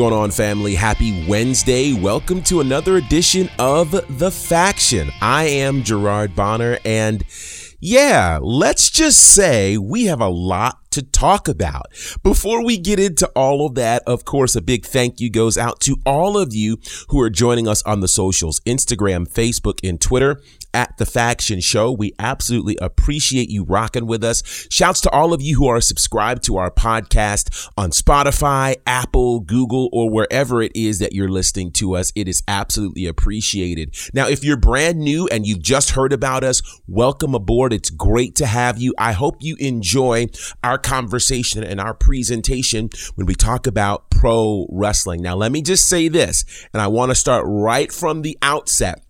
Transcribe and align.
Going 0.00 0.14
on, 0.14 0.30
family? 0.30 0.76
Happy 0.76 1.26
Wednesday. 1.28 1.92
Welcome 1.92 2.42
to 2.44 2.62
another 2.62 2.96
edition 2.96 3.50
of 3.58 3.90
The 4.18 4.30
Faction. 4.30 5.10
I 5.20 5.44
am 5.44 5.82
Gerard 5.82 6.34
Bonner, 6.34 6.78
and 6.86 7.22
yeah, 7.80 8.38
let's 8.40 8.88
just 8.88 9.20
say 9.20 9.76
we 9.76 10.04
have 10.04 10.22
a 10.22 10.28
lot 10.28 10.78
to 10.92 11.02
talk 11.02 11.48
about. 11.48 11.88
Before 12.22 12.64
we 12.64 12.78
get 12.78 12.98
into 12.98 13.26
all 13.36 13.66
of 13.66 13.74
that, 13.74 14.02
of 14.06 14.24
course, 14.24 14.56
a 14.56 14.62
big 14.62 14.86
thank 14.86 15.20
you 15.20 15.28
goes 15.30 15.58
out 15.58 15.80
to 15.80 15.98
all 16.06 16.38
of 16.38 16.54
you 16.54 16.78
who 17.08 17.20
are 17.20 17.28
joining 17.28 17.68
us 17.68 17.82
on 17.82 18.00
the 18.00 18.08
socials 18.08 18.60
Instagram, 18.60 19.30
Facebook, 19.30 19.86
and 19.86 20.00
Twitter 20.00 20.40
at 20.74 20.96
the 20.98 21.06
Faction 21.06 21.60
Show. 21.60 21.92
We 21.92 22.12
absolutely 22.18 22.76
appreciate 22.80 23.50
you 23.50 23.64
rocking 23.64 24.06
with 24.06 24.24
us. 24.24 24.42
Shouts 24.70 25.00
to 25.02 25.10
all 25.10 25.32
of 25.32 25.42
you 25.42 25.56
who 25.56 25.66
are 25.68 25.80
subscribed 25.80 26.42
to 26.44 26.56
our 26.56 26.70
podcast 26.70 27.68
on 27.76 27.90
Spotify, 27.90 28.76
Apple, 28.86 29.40
Google, 29.40 29.88
or 29.92 30.10
wherever 30.10 30.62
it 30.62 30.72
is 30.74 30.98
that 30.98 31.12
you're 31.12 31.28
listening 31.28 31.72
to 31.72 31.96
us. 31.96 32.12
It 32.14 32.28
is 32.28 32.42
absolutely 32.48 33.06
appreciated. 33.06 33.94
Now, 34.14 34.28
if 34.28 34.44
you're 34.44 34.56
brand 34.56 34.98
new 34.98 35.26
and 35.28 35.46
you've 35.46 35.62
just 35.62 35.90
heard 35.90 36.12
about 36.12 36.44
us, 36.44 36.62
welcome 36.86 37.34
aboard. 37.34 37.72
It's 37.72 37.90
great 37.90 38.34
to 38.36 38.46
have 38.46 38.78
you. 38.78 38.94
I 38.98 39.12
hope 39.12 39.36
you 39.40 39.56
enjoy 39.58 40.26
our 40.62 40.78
conversation 40.78 41.64
and 41.64 41.80
our 41.80 41.94
presentation 41.94 42.90
when 43.14 43.26
we 43.26 43.34
talk 43.34 43.66
about 43.66 44.10
pro 44.10 44.66
wrestling. 44.70 45.22
Now, 45.22 45.34
let 45.36 45.52
me 45.52 45.62
just 45.62 45.88
say 45.88 46.08
this, 46.08 46.44
and 46.72 46.80
I 46.80 46.88
want 46.88 47.10
to 47.10 47.14
start 47.14 47.44
right 47.46 47.90
from 47.92 48.22
the 48.22 48.38
outset 48.42 49.04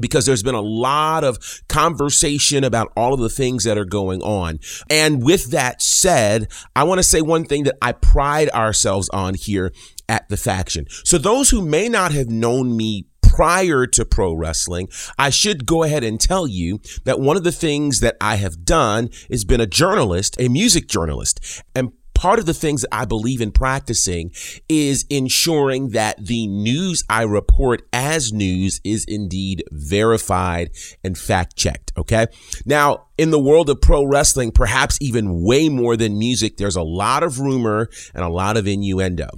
because 0.00 0.26
there's 0.26 0.42
been 0.42 0.54
a 0.54 0.60
lot 0.60 1.24
of 1.24 1.62
conversation 1.68 2.64
about 2.64 2.92
all 2.96 3.14
of 3.14 3.20
the 3.20 3.28
things 3.28 3.64
that 3.64 3.78
are 3.78 3.84
going 3.84 4.22
on. 4.22 4.58
And 4.88 5.22
with 5.22 5.50
that 5.50 5.82
said, 5.82 6.48
I 6.74 6.84
want 6.84 6.98
to 6.98 7.02
say 7.02 7.20
one 7.20 7.44
thing 7.44 7.64
that 7.64 7.76
I 7.82 7.92
pride 7.92 8.48
ourselves 8.50 9.08
on 9.10 9.34
here 9.34 9.72
at 10.08 10.28
the 10.28 10.36
faction. 10.36 10.86
So 11.04 11.18
those 11.18 11.50
who 11.50 11.62
may 11.62 11.88
not 11.88 12.12
have 12.12 12.28
known 12.28 12.76
me 12.76 13.06
prior 13.22 13.86
to 13.86 14.04
pro 14.04 14.34
wrestling, 14.34 14.88
I 15.18 15.30
should 15.30 15.64
go 15.64 15.82
ahead 15.82 16.04
and 16.04 16.20
tell 16.20 16.46
you 16.46 16.80
that 17.04 17.18
one 17.18 17.36
of 17.36 17.44
the 17.44 17.52
things 17.52 18.00
that 18.00 18.16
I 18.20 18.36
have 18.36 18.64
done 18.64 19.08
is 19.30 19.44
been 19.44 19.60
a 19.60 19.66
journalist, 19.66 20.36
a 20.38 20.48
music 20.48 20.86
journalist. 20.86 21.62
And 21.74 21.92
part 22.22 22.38
of 22.38 22.46
the 22.46 22.54
things 22.54 22.82
that 22.82 22.94
I 22.94 23.04
believe 23.04 23.40
in 23.40 23.50
practicing 23.50 24.30
is 24.68 25.04
ensuring 25.10 25.88
that 25.88 26.24
the 26.24 26.46
news 26.46 27.02
I 27.10 27.22
report 27.22 27.82
as 27.92 28.32
news 28.32 28.80
is 28.84 29.04
indeed 29.08 29.64
verified 29.72 30.70
and 31.02 31.18
fact 31.18 31.56
checked. 31.56 31.90
Okay. 31.98 32.28
Now, 32.64 33.08
in 33.18 33.32
the 33.32 33.40
world 33.40 33.68
of 33.68 33.80
pro 33.80 34.04
wrestling, 34.04 34.52
perhaps 34.52 34.98
even 35.00 35.42
way 35.42 35.68
more 35.68 35.96
than 35.96 36.16
music, 36.16 36.58
there's 36.58 36.76
a 36.76 36.82
lot 36.82 37.24
of 37.24 37.40
rumor 37.40 37.88
and 38.14 38.22
a 38.22 38.28
lot 38.28 38.56
of 38.56 38.68
innuendo. 38.68 39.28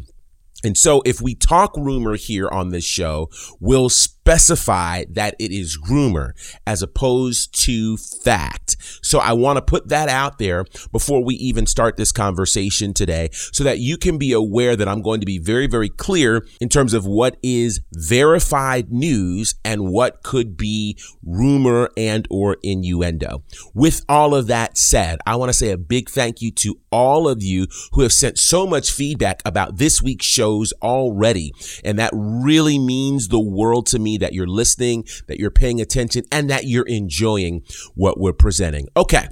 And 0.63 0.77
so 0.77 1.03
if 1.07 1.23
we 1.23 1.35
talk 1.35 1.75
rumor 1.79 2.17
here 2.17 2.51
on 2.51 2.69
this 2.69 2.85
show, 2.85 3.31
we'll 3.61 3.89
specify 4.25 5.05
that 5.11 5.37
it 5.39 5.53
is 5.53 5.79
rumor 5.91 6.35
as 6.67 6.81
opposed 6.81 7.53
to 7.63 7.99
fact. 7.99 8.75
So 9.03 9.19
I 9.19 9.35
want 9.35 9.59
to 9.59 9.63
put 9.63 9.89
that 9.89 10.09
out 10.09 10.39
there 10.39 10.65
before 10.93 11.23
we 11.23 11.35
even 11.35 11.67
start 11.67 11.99
this 11.99 12.11
conversation 12.11 12.95
today 12.95 13.29
so 13.33 13.63
that 13.65 13.81
you 13.81 13.99
can 13.99 14.17
be 14.17 14.33
aware 14.33 14.77
that 14.77 14.89
I'm 14.89 15.03
going 15.03 15.21
to 15.21 15.27
be 15.27 15.39
very, 15.39 15.67
very 15.67 15.91
clear 15.91 16.47
in 16.59 16.71
terms 16.71 16.95
of 16.95 17.05
what 17.05 17.37
is 17.43 17.81
verified 17.93 18.91
news 18.91 19.57
and 19.63 19.93
what 19.93 20.23
could 20.23 20.57
be 20.57 20.97
rumor 21.23 21.91
and 21.95 22.27
or 22.31 22.57
innuendo. 22.63 23.43
With 23.75 24.07
all 24.09 24.35
of 24.35 24.47
that 24.47 24.79
said, 24.79 25.19
I 25.27 25.37
want 25.37 25.51
to 25.51 25.59
say 25.59 25.71
a 25.71 25.77
big 25.77 26.09
thank 26.09 26.41
you 26.41 26.51
to 26.53 26.81
all 26.91 27.29
of 27.29 27.43
you 27.43 27.67
who 27.93 28.01
have 28.01 28.13
sent 28.13 28.39
so 28.39 28.67
much 28.67 28.91
feedback 28.91 29.43
about 29.45 29.77
this 29.77 30.01
week's 30.01 30.25
shows 30.25 30.73
already. 30.81 31.53
And 31.85 31.99
that 31.99 32.13
really 32.15 32.79
means 32.79 33.29
the 33.29 33.39
world 33.39 33.87
to 33.89 33.99
me 33.99 34.14
that 34.19 34.33
you're 34.33 34.47
listening, 34.47 35.05
that 35.27 35.39
you're 35.39 35.51
paying 35.51 35.81
attention, 35.81 36.25
and 36.31 36.51
that 36.51 36.65
you're 36.65 36.87
enjoying 36.87 37.63
what 37.95 38.19
we're 38.19 38.33
presenting. 38.33 38.89
Okay. 38.97 39.29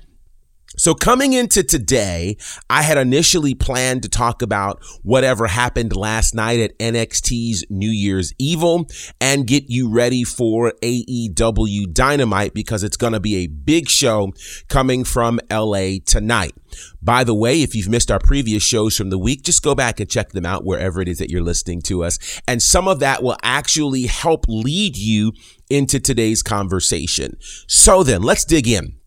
So 0.77 0.95
coming 0.95 1.35
into 1.35 1.63
today, 1.63 2.39
I 2.71 2.83
had 2.83 2.97
initially 2.97 3.55
planned 3.55 4.03
to 4.05 4.09
talk 4.09 4.41
about 4.41 4.83
whatever 5.03 5.47
happened 5.47 5.95
last 5.95 6.35
night 6.35 6.61
at 6.61 6.79
NXT's 6.79 7.67
New 7.69 7.91
Year's 7.91 8.33
Evil 8.39 8.87
and 9.21 9.47
get 9.47 9.65
you 9.69 9.91
ready 9.91 10.25
for 10.25 10.73
AEW 10.83 11.93
Dynamite 11.93 12.55
because 12.55 12.83
it's 12.83 12.97
going 12.97 13.13
to 13.13 13.21
be 13.21 13.37
a 13.37 13.49
big 13.49 13.91
show 13.91 14.33
coming 14.69 15.05
from 15.05 15.41
LA 15.51 15.97
tonight. 16.07 16.55
By 17.03 17.23
the 17.23 17.35
way, 17.35 17.63
if 17.63 17.75
you've 17.75 17.91
missed 17.91 18.11
our 18.11 18.19
previous 18.19 18.63
shows 18.63 18.97
from 18.97 19.11
the 19.11 19.19
week, 19.19 19.43
just 19.43 19.63
go 19.63 19.75
back 19.75 20.01
and 20.01 20.09
check 20.09 20.31
them 20.31 20.47
out 20.47 20.65
wherever 20.65 21.03
it 21.03 21.09
is 21.09 21.19
that 21.19 21.29
you're 21.29 21.43
listening 21.43 21.83
to 21.83 22.03
us. 22.03 22.19
And 22.49 22.63
some 22.63 22.89
of 22.89 22.99
that 23.01 23.23
will 23.23 23.37
actually 23.43 24.07
help 24.07 24.47
lead 24.49 24.97
you 24.97 25.33
into 25.69 26.01
today's 26.01 26.43
conversation. 26.43 27.37
So 27.69 28.03
then 28.03 28.23
let's 28.23 28.47
dig 28.47 28.67
in 28.67 29.02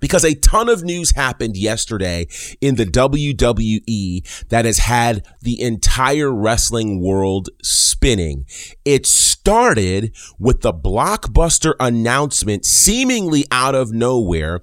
because 0.00 0.24
a 0.24 0.34
ton 0.34 0.68
of 0.68 0.82
news 0.82 1.12
happened 1.14 1.56
yesterday 1.56 2.26
in 2.60 2.76
the 2.76 2.86
WWE 2.86 4.48
that 4.48 4.64
has 4.64 4.78
had 4.78 5.26
the 5.42 5.60
entire 5.60 6.32
wrestling 6.32 7.00
world 7.00 7.48
spinning. 7.62 8.46
It 8.84 9.06
started 9.06 10.14
with 10.38 10.62
the 10.62 10.72
blockbuster 10.72 11.74
announcement 11.80 12.64
seemingly 12.64 13.44
out 13.50 13.74
of 13.74 13.92
nowhere 13.92 14.60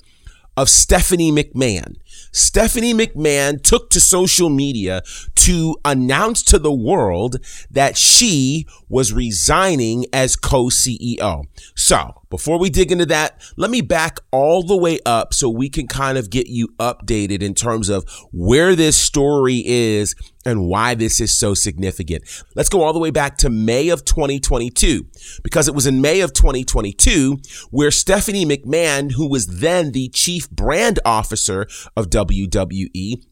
of 0.58 0.70
Stephanie 0.70 1.32
McMahon. 1.32 1.96
Stephanie 2.32 2.94
McMahon 2.94 3.62
took 3.62 3.90
to 3.92 4.00
social 4.00 4.50
media 4.50 5.02
to 5.36 5.78
announce 5.84 6.44
to 6.44 6.60
the 6.60 6.72
world 6.72 7.38
that 7.70 7.98
she 7.98 8.66
was 8.90 9.14
resigning 9.14 10.06
as 10.14 10.36
co-CEO. 10.36 11.44
So 11.76 12.22
before 12.30 12.60
we 12.60 12.70
dig 12.70 12.92
into 12.92 13.06
that, 13.08 13.42
let 13.58 13.72
me 13.72 13.82
back 13.82 14.20
all 14.32 14.64
the 14.64 14.78
way 14.78 15.00
up 15.06 15.34
so 15.34 15.50
we 15.50 15.70
can 15.70 15.88
kind 15.88 16.18
of 16.18 16.30
get 16.30 16.48
you 16.48 16.70
updated 16.80 17.42
in 17.42 17.54
terms 17.54 17.90
of 17.90 18.06
where 18.32 18.76
this 18.76 18.98
story 18.98 19.64
is 19.66 20.16
and 20.46 20.68
why 20.68 20.96
this 20.96 21.20
is 21.20 21.38
so 21.38 21.54
significant. 21.54 22.24
Let's 22.56 22.70
go 22.70 22.84
all 22.84 22.94
the 22.94 23.00
way 23.00 23.12
back 23.12 23.38
to 23.38 23.50
May 23.50 23.90
of 23.90 24.06
2022 24.06 25.06
because 25.44 25.68
it 25.68 25.76
was 25.76 25.86
in 25.86 26.02
May 26.02 26.22
of 26.22 26.34
2022 26.34 27.40
where 27.70 27.92
Stephanie 27.92 28.46
McMahon, 28.46 29.12
who 29.12 29.30
was 29.30 29.48
then 29.48 29.92
the 29.92 30.10
chief 30.10 30.50
brand 30.50 31.00
officer 31.06 31.68
of 31.96 32.10
WWE, 32.12 33.24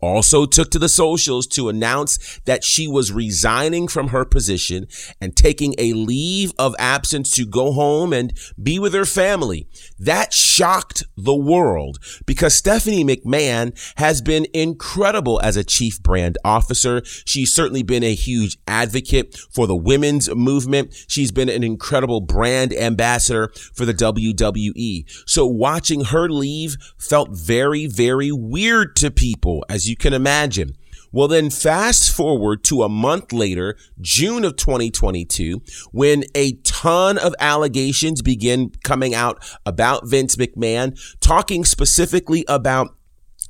also 0.00 0.46
took 0.46 0.70
to 0.70 0.78
the 0.78 0.88
socials 0.88 1.46
to 1.48 1.68
announce 1.68 2.40
that 2.44 2.64
she 2.64 2.86
was 2.88 3.12
resigning 3.12 3.88
from 3.88 4.08
her 4.08 4.24
position 4.24 4.86
and 5.20 5.36
taking 5.36 5.74
a 5.78 5.92
leave 5.92 6.52
of 6.58 6.74
absence 6.78 7.30
to 7.30 7.46
go 7.46 7.72
home 7.72 8.12
and 8.12 8.32
be 8.60 8.78
with 8.78 8.94
her 8.94 9.04
family. 9.04 9.68
That 9.98 10.32
shocked 10.32 11.04
the 11.16 11.34
world 11.34 11.98
because 12.26 12.54
Stephanie 12.54 13.04
McMahon 13.04 13.78
has 13.96 14.20
been 14.20 14.46
incredible 14.52 15.40
as 15.42 15.56
a 15.56 15.64
chief 15.64 16.02
brand 16.02 16.38
officer. 16.44 17.02
She's 17.04 17.52
certainly 17.52 17.82
been 17.82 18.04
a 18.04 18.14
huge 18.14 18.58
advocate 18.66 19.36
for 19.52 19.66
the 19.66 19.76
women's 19.76 20.34
movement. 20.34 20.94
She's 21.08 21.32
been 21.32 21.48
an 21.48 21.62
incredible 21.62 22.20
brand 22.20 22.72
ambassador 22.72 23.52
for 23.74 23.84
the 23.84 23.94
WWE. 23.94 25.04
So 25.26 25.46
watching 25.46 26.04
her 26.06 26.28
leave 26.28 26.76
felt 26.98 27.30
very, 27.30 27.86
very 27.86 28.32
weird 28.32 28.96
to 28.96 29.10
people 29.10 29.64
as 29.68 29.88
you 29.88 29.89
can 29.96 30.12
imagine. 30.12 30.76
Well, 31.12 31.26
then 31.26 31.50
fast 31.50 32.12
forward 32.12 32.62
to 32.64 32.82
a 32.84 32.88
month 32.88 33.32
later, 33.32 33.76
June 34.00 34.44
of 34.44 34.56
2022, 34.56 35.60
when 35.90 36.24
a 36.36 36.52
ton 36.62 37.18
of 37.18 37.34
allegations 37.40 38.22
begin 38.22 38.70
coming 38.84 39.12
out 39.12 39.44
about 39.66 40.06
Vince 40.06 40.36
McMahon, 40.36 40.96
talking 41.18 41.64
specifically 41.64 42.44
about 42.46 42.94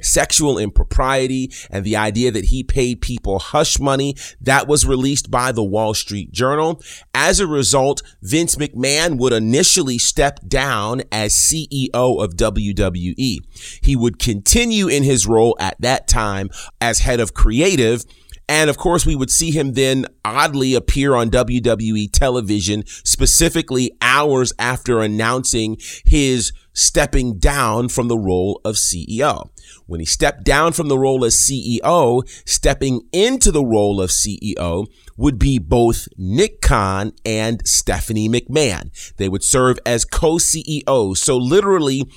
sexual 0.03 0.59
impropriety 0.59 1.53
and 1.71 1.85
the 1.85 1.97
idea 1.97 2.31
that 2.31 2.47
he 2.47 2.63
paid 2.63 3.01
people 3.01 3.39
hush 3.39 3.79
money 3.79 4.17
that 4.41 4.67
was 4.67 4.87
released 4.87 5.31
by 5.31 5.53
the 5.53 5.65
Wall 5.65 5.95
Street 5.95 6.33
Journal. 6.33 6.83
As 7.15 7.41
a 7.41 7.47
result, 7.47 8.03
Vince 8.23 8.57
McMahon 8.57 9.19
would 9.19 9.33
initially 9.33 9.99
step 9.99 10.41
down 10.47 11.03
as 11.13 11.35
CEO 11.35 11.91
of 11.93 12.35
WWE. 12.37 13.39
He 13.83 13.97
would 13.97 14.19
continue 14.19 14.89
in 14.89 15.03
his 15.03 15.27
role 15.27 15.57
at 15.61 15.81
that 15.81 16.09
time 16.09 16.51
as 16.81 17.01
head 17.01 17.21
of 17.21 17.35
creative 17.35 18.05
and 18.51 18.69
of 18.69 18.77
course, 18.77 19.07
we 19.07 19.15
would 19.15 19.31
see 19.31 19.53
him 19.53 19.75
then 19.75 20.07
oddly 20.25 20.75
appear 20.75 21.15
on 21.15 21.31
WWE 21.31 22.11
television, 22.11 22.83
specifically 23.05 23.93
hours 24.03 24.53
after 24.59 25.01
announcing 25.01 25.77
his 26.05 26.51
stepping 26.73 27.39
down 27.39 27.89
from 27.89 28.09
the 28.09 28.19
role 28.19 28.61
of 28.65 28.77
CEO. 28.77 29.51
When 29.87 30.01
he 30.01 30.07
stepped 30.07 30.45
down 30.45 30.73
from 30.73 30.89
the 30.89 30.99
role 30.99 31.25
as 31.25 31.35
CEO, 31.35 32.23
stepping 32.47 33.03
into 33.13 33.51
the 33.51 33.65
role 33.65 34.01
of 34.01 34.11
CEO 34.11 34.87
would 35.17 35.39
be 35.39 35.59
both 35.59 36.09
Nick 36.17 36.61
Khan 36.61 37.13
and 37.25 37.67
Stephanie 37.67 38.29
McMahon. 38.29 38.91
They 39.17 39.29
would 39.29 39.45
serve 39.45 39.79
as 39.85 40.05
co-CEOs. 40.05 41.21
So 41.21 41.37
literally 41.37 42.09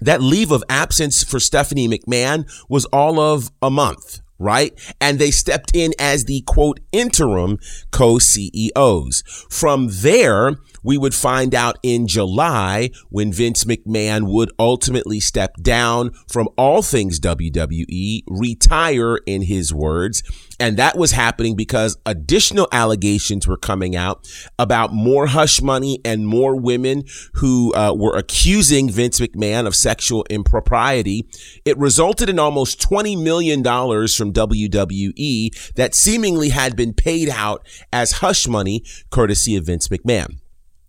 that 0.00 0.20
leave 0.20 0.50
of 0.50 0.64
absence 0.68 1.22
for 1.22 1.40
Stephanie 1.40 1.88
McMahon 1.88 2.50
was 2.68 2.84
all 2.86 3.20
of 3.20 3.50
a 3.62 3.70
month 3.70 4.20
right? 4.44 4.78
And 5.00 5.18
they 5.18 5.30
stepped 5.30 5.74
in 5.74 5.92
as 5.98 6.26
the 6.26 6.42
quote 6.42 6.78
interim 6.92 7.58
co-CEOs. 7.90 9.46
From 9.50 9.88
there, 9.90 10.58
we 10.84 10.98
would 10.98 11.14
find 11.14 11.54
out 11.54 11.78
in 11.82 12.06
July 12.06 12.90
when 13.08 13.32
Vince 13.32 13.64
McMahon 13.64 14.30
would 14.30 14.52
ultimately 14.58 15.18
step 15.18 15.56
down 15.62 16.12
from 16.28 16.48
all 16.58 16.82
things 16.82 17.18
WWE, 17.18 18.22
retire 18.28 19.16
in 19.26 19.42
his 19.42 19.72
words. 19.72 20.22
And 20.60 20.76
that 20.76 20.96
was 20.96 21.12
happening 21.12 21.56
because 21.56 21.96
additional 22.06 22.68
allegations 22.70 23.46
were 23.46 23.56
coming 23.56 23.96
out 23.96 24.28
about 24.58 24.92
more 24.92 25.26
hush 25.26 25.60
money 25.60 26.00
and 26.04 26.26
more 26.26 26.54
women 26.56 27.04
who 27.34 27.72
uh, 27.74 27.92
were 27.96 28.16
accusing 28.16 28.90
Vince 28.90 29.20
McMahon 29.20 29.66
of 29.66 29.74
sexual 29.74 30.24
impropriety. 30.30 31.28
It 31.64 31.76
resulted 31.78 32.28
in 32.28 32.38
almost 32.38 32.80
$20 32.80 33.20
million 33.20 33.62
from 33.62 34.32
WWE 34.32 35.74
that 35.74 35.94
seemingly 35.94 36.50
had 36.50 36.76
been 36.76 36.92
paid 36.92 37.28
out 37.28 37.66
as 37.92 38.12
hush 38.12 38.46
money 38.46 38.84
courtesy 39.10 39.56
of 39.56 39.66
Vince 39.66 39.88
McMahon. 39.88 40.38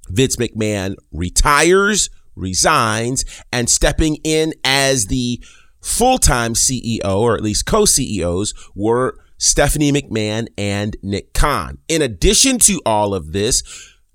Vince 0.09 0.35
McMahon 0.35 0.95
retires, 1.11 2.09
resigns, 2.35 3.25
and 3.51 3.69
stepping 3.69 4.17
in 4.23 4.53
as 4.63 5.07
the 5.07 5.43
full-time 5.81 6.53
CEO, 6.53 7.03
or 7.05 7.35
at 7.35 7.41
least 7.41 7.65
co-CEOs, 7.65 8.53
were 8.75 9.17
Stephanie 9.37 9.91
McMahon 9.91 10.47
and 10.57 10.95
Nick 11.01 11.33
Khan. 11.33 11.77
In 11.87 12.01
addition 12.01 12.59
to 12.59 12.81
all 12.85 13.13
of 13.13 13.31
this, 13.31 13.63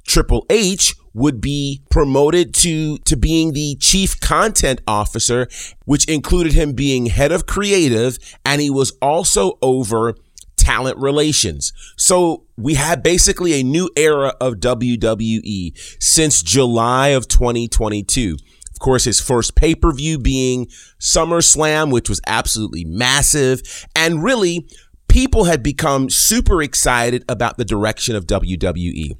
Triple 0.06 0.46
H 0.50 0.94
would 1.12 1.40
be 1.40 1.82
promoted 1.90 2.54
to, 2.54 2.98
to 2.98 3.16
being 3.16 3.52
the 3.52 3.76
chief 3.80 4.18
content 4.20 4.80
officer, 4.86 5.48
which 5.84 6.08
included 6.08 6.52
him 6.52 6.72
being 6.72 7.06
head 7.06 7.32
of 7.32 7.46
creative, 7.46 8.18
and 8.44 8.60
he 8.60 8.70
was 8.70 8.92
also 9.02 9.58
over 9.60 10.14
talent 10.56 10.96
relations. 10.98 11.72
So 11.96 12.44
we 12.56 12.74
had 12.74 13.02
basically 13.02 13.54
a 13.54 13.62
new 13.62 13.90
era 13.96 14.34
of 14.40 14.54
WWE 14.54 15.76
since 16.00 16.42
July 16.42 17.08
of 17.08 17.26
2022. 17.28 18.36
Of 18.72 18.78
course, 18.78 19.04
his 19.04 19.20
first 19.20 19.56
pay 19.56 19.74
per 19.74 19.92
view 19.92 20.18
being 20.18 20.66
SummerSlam, 20.98 21.90
which 21.92 22.08
was 22.08 22.20
absolutely 22.26 22.84
massive. 22.84 23.62
And 23.94 24.22
really, 24.22 24.68
people 25.10 25.44
had 25.44 25.62
become 25.62 26.08
super 26.08 26.62
excited 26.62 27.24
about 27.28 27.58
the 27.58 27.64
direction 27.64 28.14
of 28.14 28.26
WWE. 28.26 29.16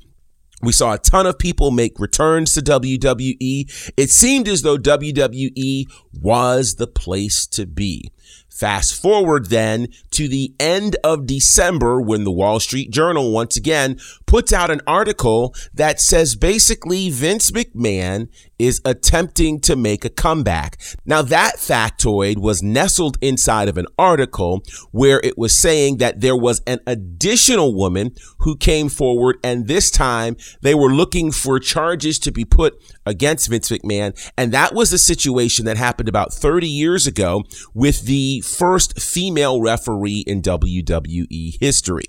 We 0.63 0.73
saw 0.73 0.93
a 0.93 0.99
ton 0.99 1.27
of 1.27 1.39
people 1.39 1.71
make 1.71 1.99
returns 1.99 2.55
to 2.55 2.61
WWE. 2.61 3.93
It 3.97 4.11
seemed 4.11 4.47
as 4.47 4.63
though 4.63 4.77
WWE 4.77 5.87
was 6.13 6.77
the 6.77 6.87
place 6.87 7.47
to 7.49 7.67
be. 7.67 8.13
Fast 8.49 9.01
forward 9.01 9.49
then 9.49 9.89
to 10.11 10.29
the 10.29 10.53
end 10.61 10.97
of 11.03 11.27
December 11.27 12.01
when 12.01 12.25
the 12.25 12.33
Wall 12.33 12.61
Street 12.61 12.91
Journal 12.91 13.33
once 13.33 13.57
again 13.57 13.99
puts 14.27 14.53
out 14.53 14.71
an 14.71 14.81
article 14.87 15.55
that 15.73 16.01
says 16.01 16.37
basically 16.37 17.11
Vince 17.11 17.53
McMahon 17.53 18.29
is 18.59 18.83
attempting 18.85 19.61
to 19.61 19.77
make 19.77 20.05
a 20.05 20.11
comeback. 20.11 20.79
Now 21.07 21.23
that 21.23 21.55
factoid 21.57 22.37
was 22.37 22.63
nestled 22.63 23.17
inside 23.23 23.69
of 23.69 23.79
an 23.79 23.87
article 23.99 24.63
where 24.91 25.21
it 25.21 25.39
was 25.39 25.57
saying 25.57 25.97
that 25.97 26.21
there 26.21 26.37
was 26.37 26.61
an 26.67 26.81
additional 26.87 27.75
woman 27.75 28.15
who 28.41 28.57
came 28.57 28.91
forward 28.91 29.39
and 29.43 29.67
this 29.67 29.91
time 29.91 30.37
they 30.61 30.75
were 30.75 30.93
looking 30.93 31.33
for 31.33 31.59
charges 31.59 32.19
to 32.19 32.31
be 32.31 32.45
put 32.45 32.75
against 33.11 33.51
Vince 33.51 33.69
McMahon. 33.69 34.17
And 34.39 34.53
that 34.53 34.75
was 34.75 34.93
a 34.93 34.99
situation 34.99 35.65
that 35.67 35.77
happened 35.77 36.09
about 36.09 36.33
30 36.33 36.67
years 36.67 37.07
ago 37.07 37.45
with 37.75 38.03
the 38.03 38.41
first 38.41 39.01
female 39.01 39.61
referee 39.61 40.25
in 40.27 40.41
WWE 40.41 41.59
history. 41.61 42.07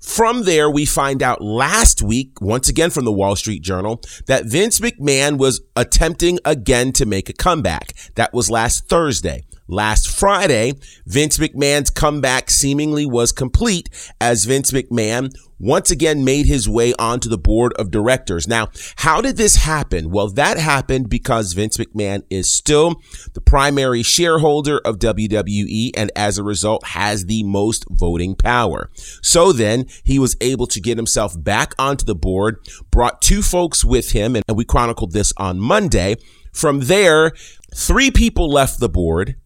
From 0.00 0.44
there, 0.44 0.68
we 0.68 0.84
find 0.84 1.22
out 1.22 1.40
last 1.40 2.02
week, 2.02 2.38
once 2.42 2.68
again 2.68 2.90
from 2.90 3.06
the 3.06 3.12
Wall 3.12 3.36
Street 3.36 3.62
Journal, 3.62 4.02
that 4.26 4.44
Vince 4.44 4.78
McMahon 4.78 5.38
was 5.38 5.62
attempting 5.74 6.38
again 6.44 6.92
to 6.92 7.06
make 7.06 7.30
a 7.30 7.32
comeback. 7.32 7.94
That 8.14 8.34
was 8.34 8.50
last 8.50 8.86
Thursday. 8.86 9.44
Last 9.66 10.10
Friday, 10.10 10.74
Vince 11.06 11.38
McMahon's 11.38 11.88
comeback 11.88 12.50
seemingly 12.50 13.06
was 13.06 13.32
complete 13.32 13.88
as 14.20 14.44
Vince 14.44 14.72
McMahon 14.72 15.34
once 15.58 15.90
again 15.90 16.22
made 16.22 16.44
his 16.44 16.68
way 16.68 16.92
onto 16.98 17.30
the 17.30 17.38
board 17.38 17.72
of 17.78 17.90
directors. 17.90 18.46
Now, 18.46 18.68
how 18.96 19.22
did 19.22 19.38
this 19.38 19.56
happen? 19.56 20.10
Well, 20.10 20.28
that 20.28 20.58
happened 20.58 21.08
because 21.08 21.54
Vince 21.54 21.78
McMahon 21.78 22.24
is 22.28 22.50
still 22.50 22.96
the 23.32 23.40
primary 23.40 24.02
shareholder 24.02 24.78
of 24.84 24.98
WWE 24.98 25.92
and 25.96 26.12
as 26.14 26.36
a 26.36 26.42
result 26.42 26.88
has 26.88 27.24
the 27.24 27.42
most 27.44 27.86
voting 27.88 28.34
power. 28.34 28.90
So 29.22 29.52
then 29.52 29.86
he 30.02 30.18
was 30.18 30.36
able 30.42 30.66
to 30.66 30.80
get 30.80 30.98
himself 30.98 31.42
back 31.42 31.72
onto 31.78 32.04
the 32.04 32.14
board, 32.14 32.58
brought 32.90 33.22
two 33.22 33.40
folks 33.40 33.82
with 33.82 34.10
him, 34.12 34.36
and 34.36 34.44
we 34.54 34.66
chronicled 34.66 35.12
this 35.12 35.32
on 35.38 35.58
Monday. 35.58 36.16
From 36.52 36.80
there, 36.80 37.32
three 37.74 38.10
people 38.10 38.50
left 38.50 38.78
the 38.78 38.88
board 38.90 39.36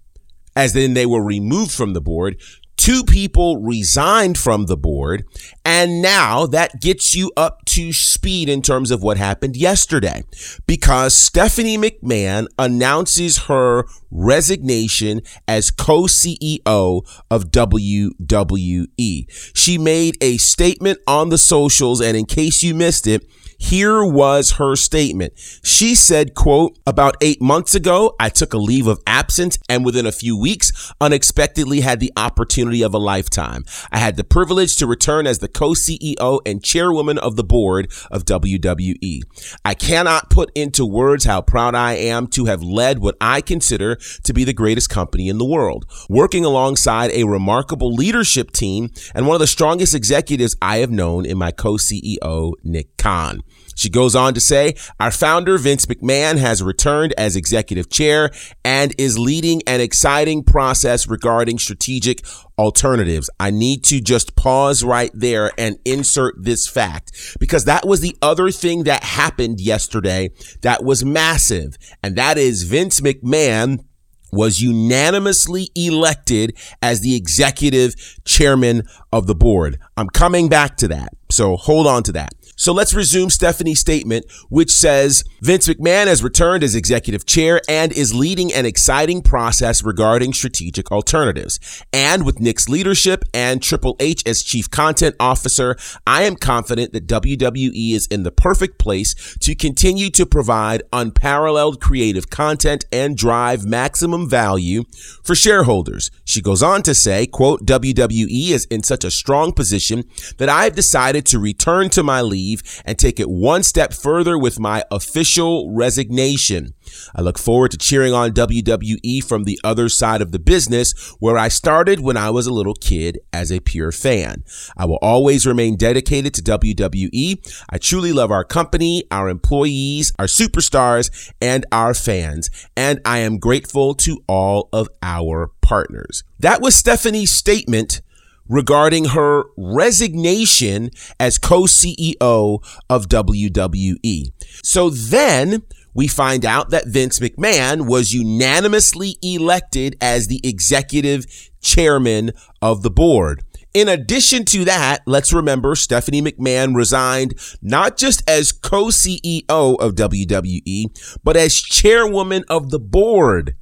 as 0.58 0.72
then 0.72 0.94
they 0.94 1.06
were 1.06 1.22
removed 1.22 1.70
from 1.70 1.92
the 1.92 2.00
board. 2.00 2.36
Two 2.76 3.04
people 3.04 3.62
resigned 3.62 4.36
from 4.36 4.66
the 4.66 4.76
board. 4.76 5.24
And 5.64 6.02
now 6.02 6.46
that 6.46 6.80
gets 6.80 7.14
you 7.14 7.30
up 7.36 7.64
to 7.66 7.92
speed 7.92 8.48
in 8.48 8.60
terms 8.60 8.90
of 8.90 9.00
what 9.00 9.18
happened 9.18 9.56
yesterday 9.56 10.24
because 10.66 11.14
Stephanie 11.14 11.78
McMahon 11.78 12.48
announces 12.58 13.46
her 13.46 13.84
resignation 14.10 15.20
as 15.46 15.70
co-CEO 15.70 17.02
of 17.30 17.50
WWE. 17.50 19.52
She 19.54 19.78
made 19.78 20.16
a 20.20 20.38
statement 20.38 20.98
on 21.06 21.28
the 21.28 21.38
socials. 21.38 22.00
And 22.00 22.16
in 22.16 22.26
case 22.26 22.64
you 22.64 22.74
missed 22.74 23.06
it, 23.06 23.24
here 23.58 24.04
was 24.04 24.52
her 24.52 24.76
statement. 24.76 25.32
She 25.62 25.94
said, 25.94 26.34
quote, 26.34 26.78
about 26.86 27.16
eight 27.20 27.42
months 27.42 27.74
ago, 27.74 28.14
I 28.18 28.28
took 28.28 28.54
a 28.54 28.58
leave 28.58 28.86
of 28.86 29.00
absence 29.06 29.58
and 29.68 29.84
within 29.84 30.06
a 30.06 30.12
few 30.12 30.38
weeks, 30.38 30.92
unexpectedly 31.00 31.80
had 31.80 31.98
the 32.00 32.12
opportunity 32.16 32.82
of 32.82 32.94
a 32.94 32.98
lifetime. 32.98 33.64
I 33.90 33.98
had 33.98 34.16
the 34.16 34.24
privilege 34.24 34.76
to 34.76 34.86
return 34.86 35.26
as 35.26 35.40
the 35.40 35.48
co-CEO 35.48 36.40
and 36.46 36.62
chairwoman 36.62 37.18
of 37.18 37.36
the 37.36 37.44
board 37.44 37.92
of 38.10 38.24
WWE. 38.24 39.22
I 39.64 39.74
cannot 39.74 40.30
put 40.30 40.50
into 40.54 40.86
words 40.86 41.24
how 41.24 41.42
proud 41.42 41.74
I 41.74 41.94
am 41.94 42.28
to 42.28 42.44
have 42.44 42.62
led 42.62 43.00
what 43.00 43.16
I 43.20 43.40
consider 43.40 43.96
to 44.22 44.32
be 44.32 44.44
the 44.44 44.52
greatest 44.52 44.88
company 44.88 45.28
in 45.28 45.38
the 45.38 45.44
world, 45.44 45.84
working 46.08 46.44
alongside 46.44 47.10
a 47.10 47.24
remarkable 47.24 47.92
leadership 47.92 48.52
team 48.52 48.90
and 49.14 49.26
one 49.26 49.34
of 49.34 49.40
the 49.40 49.46
strongest 49.46 49.94
executives 49.94 50.56
I 50.62 50.78
have 50.78 50.90
known 50.90 51.26
in 51.26 51.36
my 51.36 51.50
co-CEO, 51.50 52.52
Nick 52.62 52.96
Khan. 52.96 53.42
She 53.74 53.88
goes 53.88 54.16
on 54.16 54.34
to 54.34 54.40
say, 54.40 54.74
our 54.98 55.12
founder, 55.12 55.56
Vince 55.56 55.86
McMahon, 55.86 56.38
has 56.38 56.62
returned 56.62 57.14
as 57.16 57.36
executive 57.36 57.88
chair 57.88 58.30
and 58.64 58.92
is 58.98 59.18
leading 59.18 59.62
an 59.68 59.80
exciting 59.80 60.42
process 60.42 61.06
regarding 61.06 61.58
strategic 61.58 62.26
alternatives. 62.58 63.30
I 63.38 63.50
need 63.50 63.84
to 63.84 64.00
just 64.00 64.34
pause 64.34 64.82
right 64.82 65.12
there 65.14 65.52
and 65.56 65.78
insert 65.84 66.34
this 66.42 66.66
fact 66.66 67.36
because 67.38 67.66
that 67.66 67.86
was 67.86 68.00
the 68.00 68.16
other 68.20 68.50
thing 68.50 68.82
that 68.82 69.04
happened 69.04 69.60
yesterday 69.60 70.30
that 70.62 70.82
was 70.82 71.04
massive. 71.04 71.78
And 72.02 72.16
that 72.16 72.36
is 72.36 72.64
Vince 72.64 73.00
McMahon 73.00 73.84
was 74.32 74.60
unanimously 74.60 75.68
elected 75.74 76.56
as 76.82 77.00
the 77.00 77.16
executive 77.16 77.94
chairman 78.24 78.82
of 79.12 79.26
the 79.26 79.34
board. 79.34 79.78
I'm 79.96 80.08
coming 80.08 80.48
back 80.48 80.76
to 80.78 80.88
that. 80.88 81.14
So 81.30 81.56
hold 81.56 81.86
on 81.86 82.02
to 82.04 82.12
that. 82.12 82.32
So 82.56 82.72
let's 82.72 82.92
resume 82.92 83.30
Stephanie's 83.30 83.78
statement, 83.78 84.26
which 84.48 84.72
says 84.72 85.22
Vince 85.42 85.68
McMahon 85.68 86.08
has 86.08 86.24
returned 86.24 86.64
as 86.64 86.74
executive 86.74 87.24
chair 87.24 87.60
and 87.68 87.92
is 87.92 88.12
leading 88.12 88.52
an 88.52 88.66
exciting 88.66 89.22
process 89.22 89.84
regarding 89.84 90.32
strategic 90.32 90.90
alternatives. 90.90 91.60
And 91.92 92.26
with 92.26 92.40
Nick's 92.40 92.68
leadership 92.68 93.22
and 93.32 93.62
Triple 93.62 93.94
H 94.00 94.24
as 94.26 94.42
chief 94.42 94.68
content 94.68 95.14
officer, 95.20 95.76
I 96.04 96.24
am 96.24 96.34
confident 96.34 96.92
that 96.94 97.06
WWE 97.06 97.92
is 97.92 98.08
in 98.08 98.24
the 98.24 98.32
perfect 98.32 98.80
place 98.80 99.36
to 99.38 99.54
continue 99.54 100.10
to 100.10 100.26
provide 100.26 100.82
unparalleled 100.92 101.80
creative 101.80 102.28
content 102.28 102.86
and 102.90 103.16
drive 103.16 103.64
maximum 103.64 104.28
value 104.28 104.82
for 105.22 105.36
shareholders. 105.36 106.10
She 106.24 106.40
goes 106.40 106.62
on 106.62 106.82
to 106.82 106.94
say, 106.94 107.26
quote, 107.26 107.64
WWE 107.66 108.50
is 108.50 108.64
in 108.64 108.82
such 108.82 109.04
a 109.04 109.12
strong 109.12 109.52
position 109.52 110.02
that 110.38 110.48
I 110.48 110.64
have 110.64 110.74
decided 110.74 111.17
decided 111.18 111.26
to 111.26 111.38
return 111.38 111.88
to 111.90 112.02
my 112.02 112.20
leave 112.20 112.62
and 112.84 112.98
take 112.98 113.20
it 113.20 113.28
one 113.28 113.62
step 113.62 113.92
further 113.92 114.38
with 114.38 114.60
my 114.60 114.84
official 114.90 115.70
resignation. 115.72 116.74
I 117.14 117.22
look 117.22 117.38
forward 117.38 117.70
to 117.72 117.78
cheering 117.78 118.12
on 118.12 118.32
WWE 118.32 119.24
from 119.24 119.44
the 119.44 119.58
other 119.64 119.88
side 119.88 120.22
of 120.22 120.32
the 120.32 120.38
business 120.38 120.94
where 121.20 121.36
I 121.36 121.48
started 121.48 122.00
when 122.00 122.16
I 122.16 122.30
was 122.30 122.46
a 122.46 122.52
little 122.52 122.74
kid 122.74 123.18
as 123.32 123.50
a 123.50 123.60
pure 123.60 123.92
fan. 123.92 124.44
I 124.76 124.86
will 124.86 124.98
always 125.02 125.46
remain 125.46 125.76
dedicated 125.76 126.34
to 126.34 126.42
WWE. 126.42 127.64
I 127.70 127.78
truly 127.78 128.12
love 128.12 128.30
our 128.30 128.44
company, 128.44 129.04
our 129.10 129.28
employees, 129.28 130.12
our 130.18 130.26
superstars, 130.26 131.32
and 131.40 131.66
our 131.72 131.94
fans. 131.94 132.50
And 132.76 133.00
I 133.04 133.18
am 133.18 133.38
grateful 133.38 133.94
to 133.96 134.22
all 134.28 134.68
of 134.72 134.88
our 135.02 135.50
partners. 135.60 136.24
That 136.38 136.60
was 136.60 136.74
Stephanie's 136.74 137.32
statement 137.32 138.00
regarding 138.48 139.06
her 139.06 139.44
resignation 139.56 140.90
as 141.20 141.38
co-CEO 141.38 142.62
of 142.88 143.08
WWE. 143.08 144.32
So 144.62 144.90
then 144.90 145.62
we 145.94 146.06
find 146.06 146.44
out 146.44 146.70
that 146.70 146.86
Vince 146.86 147.18
McMahon 147.18 147.88
was 147.88 148.12
unanimously 148.12 149.16
elected 149.22 149.96
as 150.00 150.28
the 150.28 150.40
executive 150.44 151.26
chairman 151.60 152.30
of 152.62 152.82
the 152.82 152.90
board. 152.90 153.42
In 153.74 153.88
addition 153.88 154.44
to 154.46 154.64
that, 154.64 155.00
let's 155.06 155.32
remember 155.32 155.74
Stephanie 155.74 156.22
McMahon 156.22 156.74
resigned 156.74 157.34
not 157.60 157.96
just 157.96 158.28
as 158.28 158.50
co-CEO 158.50 159.42
of 159.48 159.94
WWE, 159.94 161.18
but 161.22 161.36
as 161.36 161.54
chairwoman 161.54 162.44
of 162.48 162.70
the 162.70 162.78
board. 162.78 163.56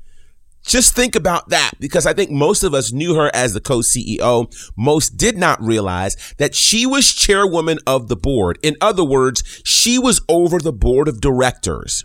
Just 0.66 0.96
think 0.96 1.14
about 1.14 1.49
that 1.50 1.73
because 1.78 2.06
I 2.06 2.12
think 2.12 2.30
most 2.30 2.64
of 2.64 2.75
us 2.75 2.92
knew 2.92 3.14
her 3.14 3.30
as 3.32 3.54
the 3.54 3.61
co-CEO. 3.61 4.52
Most 4.76 5.16
did 5.16 5.38
not 5.38 5.62
realize 5.62 6.16
that 6.38 6.54
she 6.54 6.85
was 6.85 7.12
chairwoman 7.12 7.78
of 7.87 8.08
the 8.08 8.16
board. 8.16 8.58
In 8.62 8.76
other 8.80 9.04
words, 9.04 9.42
she 9.64 9.99
was 9.99 10.20
over 10.28 10.58
the 10.58 10.73
board 10.73 11.06
of 11.06 11.20
directors. 11.20 12.04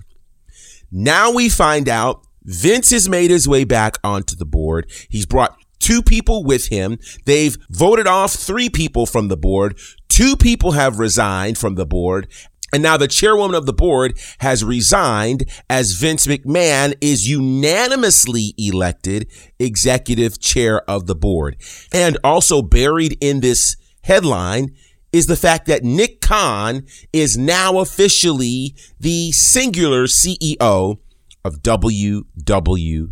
Now 0.92 1.32
we 1.32 1.50
find 1.50 1.90
out 1.90 2.26
Vince 2.44 2.92
has 2.92 3.10
made 3.10 3.32
his 3.32 3.48
way 3.48 3.64
back 3.64 3.98
onto 4.04 4.36
the 4.36 4.46
board. 4.46 4.90
He's 5.10 5.26
brought 5.26 5.58
two 5.80 6.02
people 6.02 6.44
with 6.44 6.68
him. 6.68 7.00
They've 7.26 7.58
voted 7.70 8.08
off 8.08 8.34
three 8.34 8.70
people 8.70 9.06
from 9.06 9.28
the 9.28 9.38
board. 9.38 9.78
Two 10.08 10.36
people 10.36 10.72
have 10.72 11.00
resigned 11.00 11.58
from 11.58 11.76
the 11.76 11.86
board. 11.86 12.28
And 12.74 12.82
now 12.82 12.98
the 12.98 13.08
chairwoman 13.08 13.56
of 13.56 13.66
the 13.66 13.74
board 13.74 14.18
has 14.40 14.64
resigned 14.64 15.50
as 15.70 15.94
Vince 15.94 16.28
McMahon 16.28 16.96
is 17.02 17.28
unanimously 17.28 18.54
elected 18.58 19.30
executive 19.60 20.40
chair 20.40 20.90
of 20.90 21.08
the 21.08 21.16
board. 21.16 21.58
And 21.92 22.18
also 22.24 22.62
buried 22.62 23.18
in 23.22 23.42
this 23.42 23.76
headline 24.04 24.76
is 25.12 25.26
the 25.26 25.36
fact 25.36 25.66
that 25.68 25.84
Nick 25.84 26.22
Khan 26.22 26.86
is 27.12 27.38
now 27.38 27.80
officially 27.80 28.76
the 29.00 29.32
singular 29.34 30.06
CEO 30.06 30.98
of 31.44 31.62
WWE. 31.62 33.10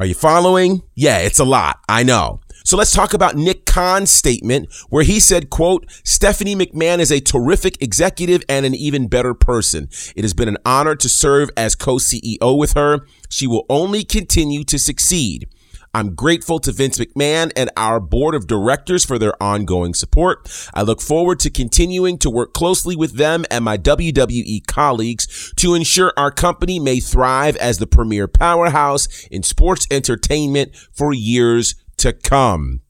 Are 0.00 0.06
you 0.06 0.14
following? 0.14 0.82
Yeah, 0.94 1.18
it's 1.18 1.38
a 1.38 1.44
lot. 1.44 1.78
I 1.88 2.02
know. 2.02 2.40
So 2.66 2.78
let's 2.78 2.92
talk 2.92 3.12
about 3.12 3.36
Nick 3.36 3.66
Khan's 3.66 4.10
statement 4.10 4.72
where 4.88 5.04
he 5.04 5.20
said, 5.20 5.50
quote, 5.50 5.84
Stephanie 6.02 6.56
McMahon 6.56 6.98
is 6.98 7.12
a 7.12 7.20
terrific 7.20 7.76
executive 7.82 8.42
and 8.48 8.64
an 8.64 8.74
even 8.74 9.06
better 9.06 9.34
person. 9.34 9.90
It 10.16 10.24
has 10.24 10.32
been 10.32 10.48
an 10.48 10.56
honor 10.64 10.96
to 10.96 11.08
serve 11.10 11.50
as 11.58 11.74
co-CEO 11.74 12.56
with 12.56 12.72
her. 12.72 13.00
She 13.28 13.46
will 13.46 13.66
only 13.68 14.02
continue 14.02 14.64
to 14.64 14.78
succeed. 14.78 15.46
I'm 15.92 16.14
grateful 16.14 16.58
to 16.60 16.72
Vince 16.72 16.98
McMahon 16.98 17.52
and 17.54 17.70
our 17.76 18.00
board 18.00 18.34
of 18.34 18.46
directors 18.46 19.04
for 19.04 19.18
their 19.18 19.40
ongoing 19.42 19.92
support. 19.92 20.50
I 20.72 20.82
look 20.82 21.02
forward 21.02 21.40
to 21.40 21.50
continuing 21.50 22.16
to 22.18 22.30
work 22.30 22.54
closely 22.54 22.96
with 22.96 23.16
them 23.16 23.44
and 23.50 23.62
my 23.62 23.76
WWE 23.76 24.66
colleagues 24.66 25.52
to 25.56 25.74
ensure 25.74 26.14
our 26.16 26.30
company 26.30 26.80
may 26.80 26.98
thrive 26.98 27.56
as 27.56 27.76
the 27.76 27.86
premier 27.86 28.26
powerhouse 28.26 29.26
in 29.30 29.42
sports 29.42 29.86
entertainment 29.90 30.74
for 30.92 31.12
years 31.12 31.74
to 31.98 32.12
come. 32.12 32.80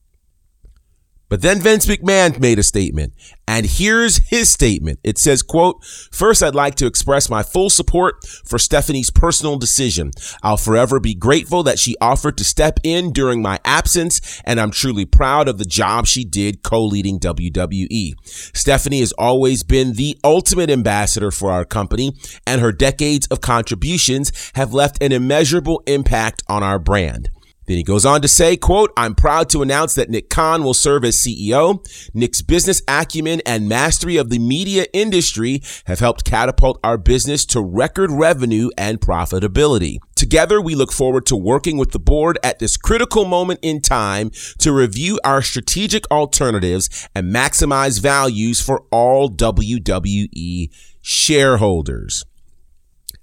But 1.31 1.43
then 1.43 1.61
Vince 1.61 1.87
McMahon 1.87 2.39
made 2.39 2.59
a 2.59 2.63
statement, 2.63 3.13
and 3.49 3.67
here's 3.67 4.19
his 4.29 4.51
statement. 4.51 5.01
It 5.03 5.19
says, 5.19 5.43
quote, 5.43 5.83
first, 6.13 6.43
I'd 6.43 6.55
like 6.55 6.77
to 6.77 6.87
express 6.87 7.29
my 7.29 7.43
full 7.43 7.71
support 7.71 8.25
for 8.45 8.57
Stephanie's 8.57 9.11
personal 9.11 9.57
decision. 9.57 10.13
I'll 10.45 10.59
forever 10.59 11.01
be 11.01 11.15
grateful 11.15 11.65
that 11.65 11.81
she 11.81 11.97
offered 12.01 12.39
to 12.39 12.45
step 12.45 12.79
in 12.85 13.11
during 13.11 13.43
my 13.43 13.59
absence, 13.65 14.41
and 14.45 14.61
I'm 14.61 14.71
truly 14.71 15.07
proud 15.07 15.49
of 15.49 15.59
the 15.59 15.65
job 15.65 16.07
she 16.07 16.25
did 16.25 16.63
co-leading 16.63 17.19
WWE. 17.19 18.13
Stephanie 18.55 19.01
has 19.01 19.13
always 19.13 19.65
been 19.65 19.95
the 19.95 20.17
ultimate 20.23 20.71
ambassador 20.71 21.31
for 21.31 21.51
our 21.51 21.65
company, 21.65 22.13
and 22.47 22.61
her 22.61 22.71
decades 22.71 23.27
of 23.29 23.41
contributions 23.41 24.31
have 24.55 24.73
left 24.73 25.03
an 25.03 25.11
immeasurable 25.11 25.83
impact 25.87 26.43
on 26.49 26.63
our 26.63 26.79
brand. 26.79 27.31
Then 27.67 27.77
he 27.77 27.83
goes 27.83 28.05
on 28.05 28.21
to 28.23 28.29
say, 28.29 28.57
quote, 28.57 28.93
I'm 28.97 29.15
proud 29.15 29.49
to 29.51 29.63
announce 29.63 29.95
that 29.95 30.11
Nick 30.11 30.29
Khan 30.29 30.63
will 30.63 30.75
serve 30.75 31.05
as 31.05 31.17
CEO. 31.17 31.85
Nick's 32.13 32.43
business 32.43 32.83
acumen 32.87 33.41
and 33.47 33.69
mastery 33.69 34.17
of 34.17 34.31
the 34.31 34.39
media 34.39 34.87
industry 34.93 35.63
have 35.87 36.01
helped 36.01 36.25
catapult 36.25 36.79
our 36.85 36.99
business 36.99 37.47
to 37.47 37.61
record 37.61 38.11
revenue 38.11 38.71
and 38.77 39.01
profitability. 39.01 39.99
Together, 40.15 40.61
we 40.61 40.75
look 40.75 40.93
forward 40.93 41.27
to 41.27 41.37
working 41.37 41.77
with 41.77 41.93
the 41.93 41.99
board 41.99 42.39
at 42.43 42.59
this 42.59 42.77
critical 42.77 43.25
moment 43.25 43.61
in 43.63 43.81
time 43.81 44.31
to 44.59 44.73
review 44.73 45.19
our 45.25 45.43
strategic 45.43 46.11
alternatives 46.11 47.09
and 47.15 47.35
maximize 47.35 48.01
values 48.01 48.61
for 48.61 48.85
all 48.91 49.31
WWE 49.31 50.69
shareholders. 51.01 52.25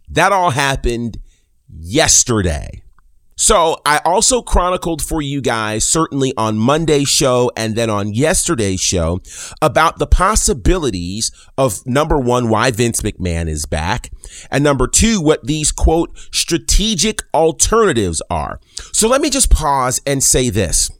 That 0.09 0.31
all 0.31 0.51
happened 0.51 1.17
yesterday. 1.69 2.80
So 3.41 3.77
I 3.87 3.99
also 4.05 4.43
chronicled 4.43 5.01
for 5.01 5.19
you 5.19 5.41
guys, 5.41 5.83
certainly 5.83 6.31
on 6.37 6.59
Monday's 6.59 7.09
show 7.09 7.51
and 7.57 7.75
then 7.75 7.89
on 7.89 8.13
yesterday's 8.13 8.81
show, 8.81 9.19
about 9.63 9.97
the 9.97 10.05
possibilities 10.05 11.31
of 11.57 11.83
number 11.87 12.19
one, 12.19 12.49
why 12.49 12.69
Vince 12.69 13.01
McMahon 13.01 13.49
is 13.49 13.65
back, 13.65 14.11
and 14.51 14.63
number 14.63 14.87
two, 14.87 15.19
what 15.19 15.43
these 15.47 15.71
quote 15.71 16.15
strategic 16.31 17.23
alternatives 17.33 18.21
are. 18.29 18.59
So 18.93 19.07
let 19.07 19.21
me 19.21 19.31
just 19.31 19.49
pause 19.49 19.99
and 20.05 20.23
say 20.23 20.51
this. 20.51 20.91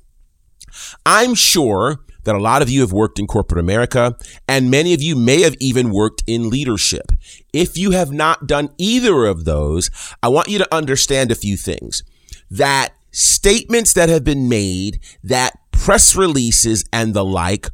I'm 1.06 1.36
sure 1.36 2.00
that 2.24 2.34
a 2.34 2.42
lot 2.42 2.64
of 2.64 2.72
you 2.72 2.82
have 2.82 2.92
worked 2.92 3.20
in 3.20 3.28
corporate 3.28 3.60
America 3.60 4.16
and 4.48 4.72
many 4.72 4.96
of 4.96 5.02
you 5.02 5.16
may 5.16 5.42
have 5.42 5.56
even 5.60 5.92
worked 5.92 6.24
in 6.26 6.50
leadership. 6.50 7.12
If 7.54 7.78
you 7.78 7.92
have 7.92 8.12
not 8.12 8.48
done 8.48 8.70
either 8.80 9.26
of 9.26 9.46
those, 9.46 9.92
I 10.24 10.30
want 10.30 10.48
you 10.48 10.58
to 10.58 10.76
understand 10.76 11.32
a 11.32 11.36
few 11.36 11.56
things 11.56 12.04
that 12.52 12.94
statements 13.12 13.94
that 13.94 14.10
have 14.10 14.24
been 14.24 14.48
made, 14.48 15.00
that 15.24 15.54
press 15.72 16.16
releases 16.16 16.86
and 16.94 17.14
the 17.14 17.26
like 17.26 17.68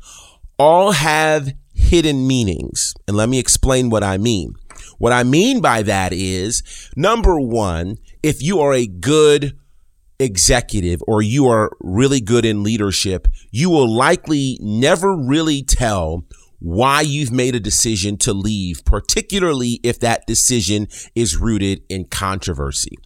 all 0.57 0.93
have 0.93 1.53
hidden 1.74 2.25
meanings. 2.25 2.93
And 3.07 3.17
let 3.17 3.29
me 3.29 3.39
explain 3.39 3.89
what 3.89 4.03
I 4.03 4.17
mean. 4.17 4.55
What 4.98 5.13
I 5.13 5.24
mean 5.24 5.62
by 5.62 5.84
that 5.84 6.13
is 6.13 6.63
number 6.96 7.39
one, 7.39 7.98
if 8.24 8.41
you 8.41 8.60
are 8.62 8.74
a 8.74 8.88
good 8.88 9.57
executive 10.19 11.01
or 11.07 11.22
you 11.22 11.48
are 11.48 11.72
really 11.79 12.22
good 12.22 12.46
in 12.46 12.63
leadership, 12.63 13.27
you 13.51 13.69
will 13.69 13.93
likely 13.93 14.57
never 14.62 15.15
really 15.15 15.62
tell 15.63 16.25
why 16.60 17.01
you've 17.01 17.31
made 17.31 17.53
a 17.53 17.60
decision 17.60 18.17
to 18.17 18.34
leave, 18.34 18.84
particularly 18.84 19.79
if 19.84 20.00
that 20.00 20.25
decision 20.25 20.88
is 21.13 21.38
rooted 21.38 21.84
in 21.88 22.05
controversy. 22.05 22.98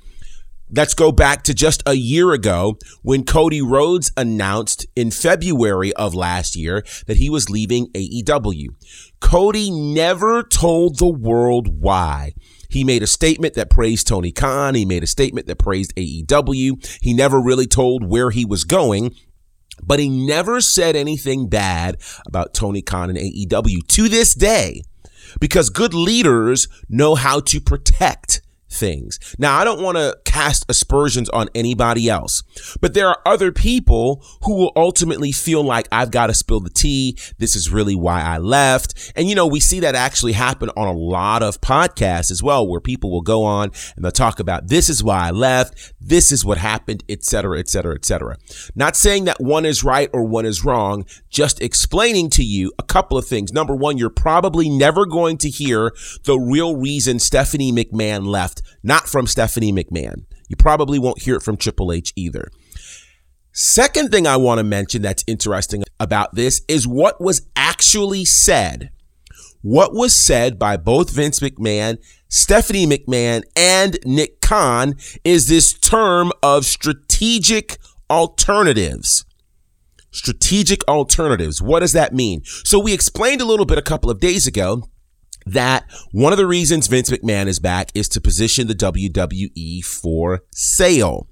Let's 0.73 0.93
go 0.93 1.11
back 1.11 1.43
to 1.43 1.53
just 1.53 1.83
a 1.85 1.95
year 1.95 2.31
ago 2.31 2.77
when 3.01 3.25
Cody 3.25 3.61
Rhodes 3.61 4.09
announced 4.15 4.85
in 4.95 5.11
February 5.11 5.91
of 5.93 6.15
last 6.15 6.55
year 6.55 6.85
that 7.07 7.17
he 7.17 7.29
was 7.29 7.49
leaving 7.49 7.87
AEW. 7.87 8.67
Cody 9.19 9.69
never 9.69 10.41
told 10.43 10.97
the 10.97 11.11
world 11.11 11.81
why. 11.81 12.31
He 12.69 12.85
made 12.85 13.03
a 13.03 13.07
statement 13.07 13.55
that 13.55 13.69
praised 13.69 14.07
Tony 14.07 14.31
Khan. 14.31 14.75
He 14.75 14.85
made 14.85 15.03
a 15.03 15.07
statement 15.07 15.45
that 15.47 15.59
praised 15.59 15.93
AEW. 15.95 16.99
He 17.01 17.13
never 17.13 17.41
really 17.41 17.67
told 17.67 18.09
where 18.09 18.29
he 18.29 18.45
was 18.45 18.63
going, 18.63 19.13
but 19.83 19.99
he 19.99 20.07
never 20.07 20.61
said 20.61 20.95
anything 20.95 21.49
bad 21.49 21.97
about 22.25 22.53
Tony 22.53 22.81
Khan 22.81 23.09
and 23.09 23.19
AEW 23.19 23.85
to 23.89 24.07
this 24.07 24.33
day 24.33 24.83
because 25.41 25.69
good 25.69 25.93
leaders 25.93 26.69
know 26.87 27.15
how 27.15 27.41
to 27.41 27.59
protect 27.59 28.41
things. 28.71 29.19
Now, 29.37 29.57
I 29.59 29.63
don't 29.63 29.81
want 29.81 29.97
to 29.97 30.17
cast 30.25 30.65
aspersions 30.69 31.29
on 31.29 31.49
anybody 31.53 32.09
else, 32.09 32.43
but 32.79 32.93
there 32.93 33.07
are 33.07 33.21
other 33.25 33.51
people 33.51 34.23
who 34.43 34.55
will 34.55 34.71
ultimately 34.75 35.31
feel 35.31 35.63
like 35.63 35.87
I've 35.91 36.11
got 36.11 36.27
to 36.27 36.33
spill 36.33 36.59
the 36.59 36.69
tea. 36.69 37.17
This 37.37 37.55
is 37.55 37.69
really 37.69 37.95
why 37.95 38.21
I 38.21 38.37
left. 38.37 39.11
And, 39.15 39.27
you 39.27 39.35
know, 39.35 39.47
we 39.47 39.59
see 39.59 39.79
that 39.81 39.95
actually 39.95 40.33
happen 40.33 40.69
on 40.75 40.87
a 40.87 40.97
lot 40.97 41.43
of 41.43 41.61
podcasts 41.61 42.31
as 42.31 42.41
well, 42.41 42.67
where 42.67 42.79
people 42.79 43.11
will 43.11 43.21
go 43.21 43.43
on 43.43 43.71
and 43.95 44.03
they'll 44.03 44.11
talk 44.11 44.39
about 44.39 44.67
this 44.67 44.89
is 44.89 45.03
why 45.03 45.27
I 45.27 45.31
left. 45.31 45.93
This 45.99 46.31
is 46.31 46.45
what 46.45 46.57
happened, 46.57 47.03
etc., 47.09 47.59
etc., 47.59 47.95
etc. 47.95 48.37
Not 48.75 48.95
saying 48.95 49.25
that 49.25 49.41
one 49.41 49.65
is 49.65 49.83
right 49.83 50.09
or 50.13 50.23
one 50.23 50.45
is 50.45 50.63
wrong, 50.63 51.05
just 51.29 51.61
explaining 51.61 52.29
to 52.31 52.43
you 52.43 52.71
a 52.79 52.83
couple 52.83 53.17
of 53.17 53.25
things. 53.27 53.51
Number 53.51 53.75
one, 53.75 53.97
you're 53.97 54.09
probably 54.09 54.69
never 54.69 55.05
going 55.05 55.37
to 55.39 55.49
hear 55.49 55.93
the 56.23 56.37
real 56.37 56.75
reason 56.75 57.19
Stephanie 57.19 57.71
McMahon 57.71 58.25
left, 58.25 58.61
not 58.84 59.08
from 59.08 59.27
Stephanie 59.27 59.74
McMahon. 59.74 60.25
You 60.48 60.56
probably 60.56 61.00
won't 61.00 61.22
hear 61.22 61.36
it 61.36 61.44
from 61.44 61.58
Triple 61.58 61.91
H 61.91 62.13
either. 62.15 62.50
Second 63.53 64.12
thing 64.12 64.25
I 64.25 64.38
want 64.38 64.60
to 64.60 64.63
mention 64.63 65.01
that's 65.01 65.25
interesting 65.27 65.84
about 66.00 66.36
this 66.36 66.62
is 66.68 66.88
what 66.88 67.20
was 67.20 67.48
actually 67.56 68.25
said. 68.25 68.91
What 69.62 69.94
was 69.94 70.15
said 70.15 70.58
by 70.58 70.77
both 70.77 71.12
Vince 71.12 71.39
McMahon, 71.39 71.98
Stephanie 72.30 72.88
McMahon, 72.88 73.44
and 73.56 74.00
Nick 74.06 74.41
Khan 74.41 74.96
is 75.24 75.48
this 75.48 75.74
term 75.74 76.32
of 76.41 76.65
strategic 76.65 77.77
alternatives. 78.10 79.25
Strategic 80.12 80.86
alternatives. 80.88 81.62
What 81.62 81.82
does 81.82 81.94
that 81.94 82.13
mean? 82.13 82.41
So 82.46 82.80
we 82.80 82.94
explained 82.94 83.41
a 83.41 83.46
little 83.46 83.65
bit 83.65 83.77
a 83.77 83.84
couple 83.84 84.10
of 84.10 84.20
days 84.20 84.48
ago 84.48 84.84
that 85.45 85.86
one 86.12 86.33
of 86.33 86.38
the 86.38 86.48
reasons 86.48 86.88
Vince 86.88 87.10
McMahon 87.10 87.48
is 87.48 87.60
back 87.60 87.91
is 87.93 88.07
to 88.10 88.21
position 88.21 88.67
the 88.67 88.75
WWE 88.75 89.83
for 89.83 90.41
sale. 90.51 91.27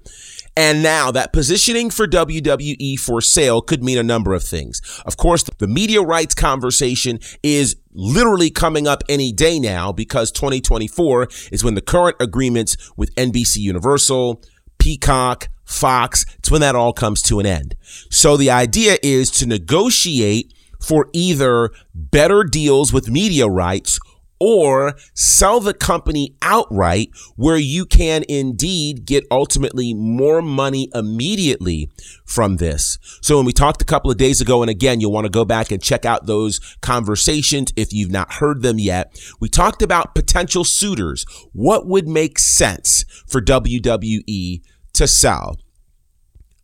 And 0.56 0.82
now 0.82 1.10
that 1.12 1.32
positioning 1.32 1.90
for 1.90 2.06
WWE 2.06 2.98
for 2.98 3.20
sale 3.20 3.62
could 3.62 3.82
mean 3.82 3.98
a 3.98 4.02
number 4.02 4.34
of 4.34 4.42
things. 4.42 4.80
Of 5.06 5.16
course, 5.16 5.44
the 5.58 5.68
media 5.68 6.02
rights 6.02 6.34
conversation 6.34 7.20
is 7.42 7.76
literally 7.92 8.50
coming 8.50 8.86
up 8.86 9.02
any 9.08 9.32
day 9.32 9.58
now 9.58 9.92
because 9.92 10.32
2024 10.32 11.28
is 11.52 11.62
when 11.62 11.74
the 11.74 11.80
current 11.80 12.16
agreements 12.20 12.76
with 12.96 13.14
NBC 13.14 13.58
Universal, 13.58 14.42
Peacock, 14.78 15.48
Fox, 15.64 16.26
it's 16.38 16.50
when 16.50 16.60
that 16.62 16.74
all 16.74 16.92
comes 16.92 17.22
to 17.22 17.38
an 17.38 17.46
end. 17.46 17.76
So 18.10 18.36
the 18.36 18.50
idea 18.50 18.98
is 19.02 19.30
to 19.32 19.46
negotiate 19.46 20.52
for 20.80 21.08
either 21.12 21.70
better 21.94 22.44
deals 22.44 22.92
with 22.92 23.10
media 23.10 23.46
rights 23.46 23.98
or 24.40 24.94
sell 25.14 25.60
the 25.60 25.74
company 25.74 26.34
outright 26.40 27.10
where 27.36 27.58
you 27.58 27.84
can 27.84 28.24
indeed 28.26 29.04
get 29.04 29.24
ultimately 29.30 29.92
more 29.92 30.40
money 30.40 30.88
immediately 30.94 31.90
from 32.24 32.56
this. 32.56 32.98
So 33.20 33.36
when 33.36 33.44
we 33.44 33.52
talked 33.52 33.82
a 33.82 33.84
couple 33.84 34.10
of 34.10 34.16
days 34.16 34.40
ago, 34.40 34.62
and 34.62 34.70
again, 34.70 34.98
you'll 34.98 35.12
want 35.12 35.26
to 35.26 35.30
go 35.30 35.44
back 35.44 35.70
and 35.70 35.82
check 35.82 36.06
out 36.06 36.24
those 36.24 36.58
conversations 36.80 37.70
if 37.76 37.92
you've 37.92 38.10
not 38.10 38.34
heard 38.34 38.62
them 38.62 38.78
yet. 38.78 39.20
We 39.40 39.50
talked 39.50 39.82
about 39.82 40.14
potential 40.14 40.64
suitors. 40.64 41.26
What 41.52 41.86
would 41.86 42.08
make 42.08 42.38
sense 42.38 43.04
for 43.28 43.42
WWE 43.42 44.62
to 44.94 45.06
sell? 45.06 45.58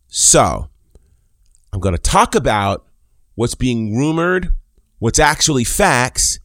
So 0.07 0.69
I'm 1.71 1.79
going 1.79 1.95
to 1.95 2.01
talk 2.01 2.33
about 2.33 2.86
what's 3.37 3.53
being 3.53 3.95
rumored, 3.95 4.49
what's 4.97 5.19
actually 5.19 5.63
facts, 5.63 6.39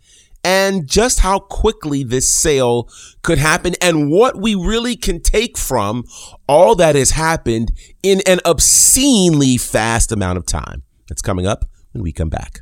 and 0.44 0.86
just 0.86 1.20
how 1.20 1.38
quickly 1.38 2.04
this 2.04 2.32
sale 2.32 2.86
could 3.22 3.38
happen 3.38 3.72
and 3.80 4.10
what 4.10 4.36
we 4.36 4.54
really 4.54 4.94
can 4.94 5.18
take 5.18 5.56
from 5.56 6.04
all 6.46 6.74
that 6.74 6.94
has 6.94 7.12
happened 7.12 7.72
in 8.02 8.20
an 8.26 8.40
obscenely 8.44 9.56
fast 9.56 10.12
amount 10.12 10.36
of 10.36 10.44
time. 10.44 10.82
That's 11.08 11.22
coming 11.22 11.46
up 11.46 11.64
when 11.92 12.02
we 12.02 12.12
come 12.12 12.28
back. 12.28 12.60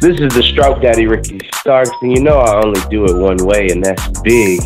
This 0.00 0.18
is 0.18 0.32
the 0.34 0.42
Stroke 0.42 0.80
Daddy 0.80 1.06
Ricky 1.06 1.40
Starks, 1.56 1.90
and 2.00 2.16
you 2.16 2.22
know 2.22 2.38
I 2.38 2.64
only 2.64 2.80
do 2.88 3.04
it 3.04 3.14
one 3.14 3.36
way, 3.46 3.68
and 3.68 3.84
that's 3.84 4.20
big. 4.20 4.60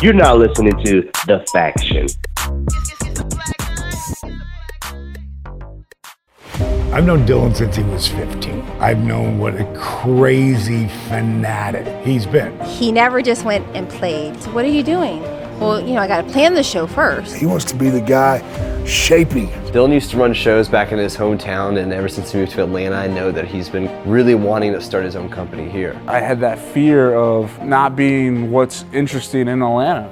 You're 0.00 0.14
not 0.14 0.38
listening 0.38 0.72
to 0.84 1.02
The 1.26 1.44
Faction. 1.52 2.06
I've 6.92 7.04
known 7.04 7.26
Dylan 7.26 7.54
since 7.54 7.76
he 7.76 7.82
was 7.82 8.06
15. 8.08 8.62
I've 8.80 8.98
known 8.98 9.38
what 9.38 9.60
a 9.60 9.64
crazy 9.76 10.88
fanatic 11.08 11.86
he's 12.06 12.26
been. 12.26 12.58
He 12.64 12.92
never 12.92 13.20
just 13.20 13.44
went 13.44 13.66
and 13.76 13.88
played. 13.88 14.40
So 14.40 14.50
what 14.52 14.64
are 14.64 14.68
you 14.68 14.82
doing? 14.82 15.20
Well, 15.60 15.80
you 15.80 15.94
know, 15.94 16.00
I 16.00 16.06
got 16.06 16.24
to 16.24 16.32
plan 16.32 16.54
the 16.54 16.62
show 16.62 16.86
first. 16.86 17.34
He 17.34 17.44
wants 17.44 17.64
to 17.66 17.74
be 17.74 17.90
the 17.90 18.00
guy 18.00 18.38
shaping. 18.86 19.48
Dylan 19.72 19.92
used 19.92 20.10
to 20.12 20.16
run 20.16 20.32
shows 20.32 20.68
back 20.68 20.92
in 20.92 20.98
his 20.98 21.16
hometown, 21.16 21.82
and 21.82 21.92
ever 21.92 22.08
since 22.08 22.30
he 22.30 22.38
moved 22.38 22.52
to 22.52 22.62
Atlanta, 22.62 22.94
I 22.94 23.08
know 23.08 23.32
that 23.32 23.46
he's 23.46 23.68
been 23.68 23.90
really 24.08 24.34
wanting 24.34 24.72
to 24.72 24.80
start 24.80 25.04
his 25.04 25.16
own 25.16 25.28
company 25.28 25.68
here. 25.68 26.00
I 26.06 26.20
had 26.20 26.40
that 26.40 26.58
fear 26.58 27.14
of 27.14 27.62
not 27.62 27.96
being 27.96 28.50
what's 28.50 28.84
interesting 28.92 29.48
in 29.48 29.60
Atlanta. 29.60 30.08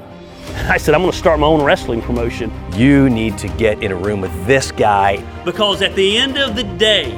I 0.68 0.76
said, 0.76 0.94
I'm 0.94 1.00
going 1.00 1.12
to 1.12 1.18
start 1.18 1.40
my 1.40 1.46
own 1.46 1.62
wrestling 1.62 2.02
promotion. 2.02 2.52
You 2.74 3.08
need 3.10 3.38
to 3.38 3.48
get 3.48 3.82
in 3.82 3.92
a 3.92 3.96
room 3.96 4.20
with 4.20 4.46
this 4.46 4.72
guy. 4.72 5.24
Because 5.44 5.82
at 5.82 5.94
the 5.94 6.16
end 6.16 6.38
of 6.38 6.56
the 6.56 6.64
day, 6.64 7.12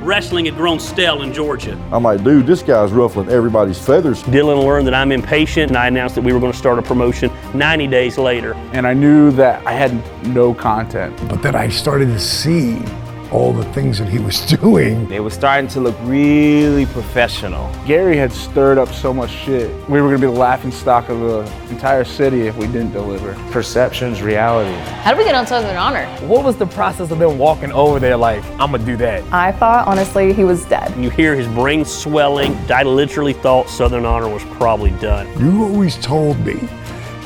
wrestling 0.00 0.46
had 0.46 0.54
grown 0.54 0.80
stale 0.80 1.22
in 1.22 1.32
Georgia. 1.32 1.72
I'm 1.92 2.02
like, 2.02 2.22
dude, 2.24 2.46
this 2.46 2.62
guy's 2.62 2.92
ruffling 2.92 3.28
everybody's 3.28 3.78
feathers. 3.84 4.22
Dylan 4.24 4.64
learned 4.64 4.86
that 4.86 4.94
I'm 4.94 5.12
impatient, 5.12 5.70
and 5.70 5.76
I 5.76 5.88
announced 5.88 6.14
that 6.14 6.24
we 6.24 6.32
were 6.32 6.40
going 6.40 6.52
to 6.52 6.58
start 6.58 6.78
a 6.78 6.82
promotion 6.82 7.30
90 7.54 7.86
days 7.88 8.18
later. 8.18 8.54
And 8.72 8.86
I 8.86 8.94
knew 8.94 9.30
that 9.32 9.66
I 9.66 9.72
had 9.72 9.92
no 10.26 10.54
content. 10.54 11.16
But 11.28 11.42
then 11.42 11.54
I 11.54 11.68
started 11.68 12.06
to 12.06 12.20
see 12.20 12.82
all 13.30 13.52
the 13.52 13.64
things 13.72 13.98
that 13.98 14.08
he 14.08 14.18
was 14.18 14.40
doing. 14.60 15.10
It 15.10 15.20
was 15.20 15.34
starting 15.34 15.68
to 15.70 15.80
look 15.80 15.96
really 16.02 16.86
professional. 16.86 17.72
Gary 17.86 18.16
had 18.16 18.32
stirred 18.32 18.78
up 18.78 18.88
so 18.92 19.12
much 19.12 19.30
shit. 19.30 19.70
We 19.88 20.00
were 20.00 20.08
going 20.08 20.20
to 20.20 20.26
be 20.28 20.32
the 20.32 20.38
laughing 20.38 20.70
stock 20.70 21.08
of 21.08 21.20
the 21.20 21.70
entire 21.70 22.04
city 22.04 22.46
if 22.46 22.56
we 22.56 22.66
didn't 22.66 22.92
deliver. 22.92 23.34
Perception's 23.50 24.22
reality. 24.22 24.74
How 25.02 25.12
did 25.12 25.18
we 25.18 25.24
get 25.24 25.34
on 25.34 25.46
Southern 25.46 25.76
Honor? 25.76 26.06
What 26.26 26.44
was 26.44 26.56
the 26.56 26.66
process 26.66 27.10
of 27.10 27.18
them 27.18 27.38
walking 27.38 27.72
over 27.72 28.00
there 28.00 28.16
like, 28.16 28.44
I'm 28.58 28.70
going 28.70 28.80
to 28.80 28.86
do 28.86 28.96
that? 28.98 29.22
I 29.32 29.52
thought, 29.52 29.86
honestly, 29.86 30.32
he 30.32 30.44
was 30.44 30.64
dead. 30.66 30.96
You 30.96 31.10
hear 31.10 31.34
his 31.34 31.46
brain 31.48 31.84
swelling. 31.84 32.54
I 32.70 32.82
literally 32.82 33.32
thought 33.32 33.68
Southern 33.68 34.04
Honor 34.04 34.28
was 34.28 34.44
probably 34.56 34.90
done. 34.92 35.26
You 35.38 35.64
always 35.64 35.96
told 35.98 36.38
me 36.40 36.58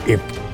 if 0.07 0.21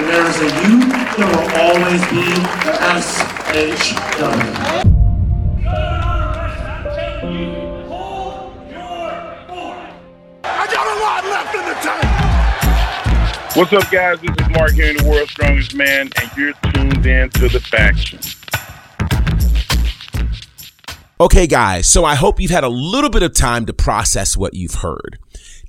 and 0.00 0.08
there's 0.08 0.40
a 0.40 0.48
you, 0.62 0.80
there 1.16 1.26
will 1.26 1.48
always 1.60 2.00
be 2.08 2.24
SH 3.00 3.92
D. 4.16 4.32
Hold 7.86 8.56
your 8.70 9.10
boy. 9.46 9.76
I 10.42 10.66
got 10.72 10.86
a 10.86 10.96
lot 11.00 11.24
left 11.24 11.54
in 11.54 11.64
the 11.66 11.74
SHW. 11.84 13.56
What's 13.56 13.72
up, 13.74 13.90
guys? 13.90 14.20
This 14.20 14.30
is 14.40 14.48
Mark 14.56 14.72
Henry 14.72 14.94
the 14.94 15.04
World's 15.06 15.32
Strongest 15.32 15.74
Man, 15.74 16.10
and 16.18 16.30
you're 16.34 16.54
tuned 16.72 17.04
in 17.04 17.28
to 17.30 17.48
the 17.48 17.60
faction. 17.60 18.20
Okay, 21.20 21.46
guys, 21.46 21.86
so 21.86 22.06
I 22.06 22.14
hope 22.14 22.40
you've 22.40 22.50
had 22.50 22.64
a 22.64 22.70
little 22.70 23.10
bit 23.10 23.22
of 23.22 23.34
time 23.34 23.66
to 23.66 23.74
process 23.74 24.34
what 24.34 24.54
you've 24.54 24.76
heard. 24.76 25.18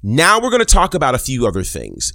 Now 0.02 0.39
we're 0.39 0.52
going 0.52 0.60
to 0.60 0.65
talk 0.65 0.94
about 0.94 1.15
a 1.15 1.20
few 1.20 1.46
other 1.46 1.63
things. 1.63 2.13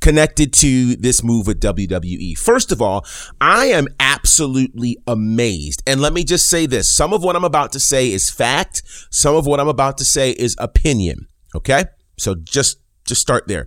Connected 0.00 0.52
to 0.54 0.96
this 0.96 1.22
move 1.22 1.46
with 1.46 1.60
WWE. 1.60 2.36
First 2.38 2.72
of 2.72 2.80
all, 2.80 3.04
I 3.40 3.66
am 3.66 3.86
absolutely 3.98 4.98
amazed. 5.06 5.82
And 5.86 6.00
let 6.00 6.12
me 6.12 6.24
just 6.24 6.48
say 6.48 6.66
this. 6.66 6.94
Some 6.94 7.12
of 7.12 7.22
what 7.22 7.36
I'm 7.36 7.44
about 7.44 7.72
to 7.72 7.80
say 7.80 8.10
is 8.10 8.30
fact. 8.30 8.82
Some 9.10 9.36
of 9.36 9.46
what 9.46 9.60
I'm 9.60 9.68
about 9.68 9.98
to 9.98 10.04
say 10.04 10.30
is 10.30 10.56
opinion. 10.58 11.26
Okay. 11.54 11.84
So 12.18 12.34
just, 12.34 12.78
just 13.06 13.20
start 13.20 13.46
there. 13.46 13.66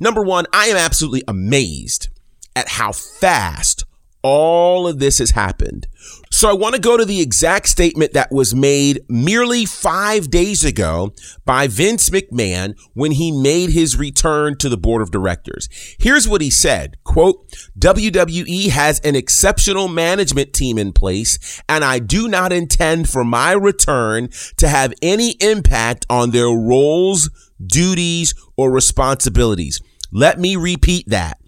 Number 0.00 0.22
one, 0.22 0.46
I 0.52 0.66
am 0.66 0.76
absolutely 0.76 1.22
amazed 1.28 2.08
at 2.56 2.68
how 2.68 2.92
fast 2.92 3.84
all 4.24 4.88
of 4.88 4.98
this 4.98 5.18
has 5.18 5.32
happened. 5.32 5.86
So 6.30 6.48
I 6.48 6.54
want 6.54 6.74
to 6.74 6.80
go 6.80 6.96
to 6.96 7.04
the 7.04 7.20
exact 7.20 7.68
statement 7.68 8.14
that 8.14 8.32
was 8.32 8.54
made 8.54 9.02
merely 9.08 9.66
five 9.66 10.30
days 10.30 10.64
ago 10.64 11.12
by 11.44 11.68
Vince 11.68 12.08
McMahon 12.08 12.74
when 12.94 13.12
he 13.12 13.30
made 13.30 13.70
his 13.70 13.98
return 13.98 14.56
to 14.58 14.70
the 14.70 14.78
board 14.78 15.02
of 15.02 15.10
directors. 15.10 15.68
Here's 15.98 16.26
what 16.26 16.40
he 16.40 16.50
said, 16.50 16.96
quote, 17.04 17.50
WWE 17.78 18.70
has 18.70 18.98
an 19.00 19.14
exceptional 19.14 19.88
management 19.88 20.54
team 20.54 20.78
in 20.78 20.92
place 20.92 21.62
and 21.68 21.84
I 21.84 21.98
do 21.98 22.26
not 22.26 22.50
intend 22.50 23.10
for 23.10 23.24
my 23.24 23.52
return 23.52 24.30
to 24.56 24.68
have 24.68 24.94
any 25.02 25.32
impact 25.40 26.06
on 26.08 26.30
their 26.30 26.48
roles, 26.48 27.28
duties, 27.64 28.34
or 28.56 28.72
responsibilities. 28.72 29.82
Let 30.10 30.40
me 30.40 30.56
repeat 30.56 31.10
that. 31.10 31.38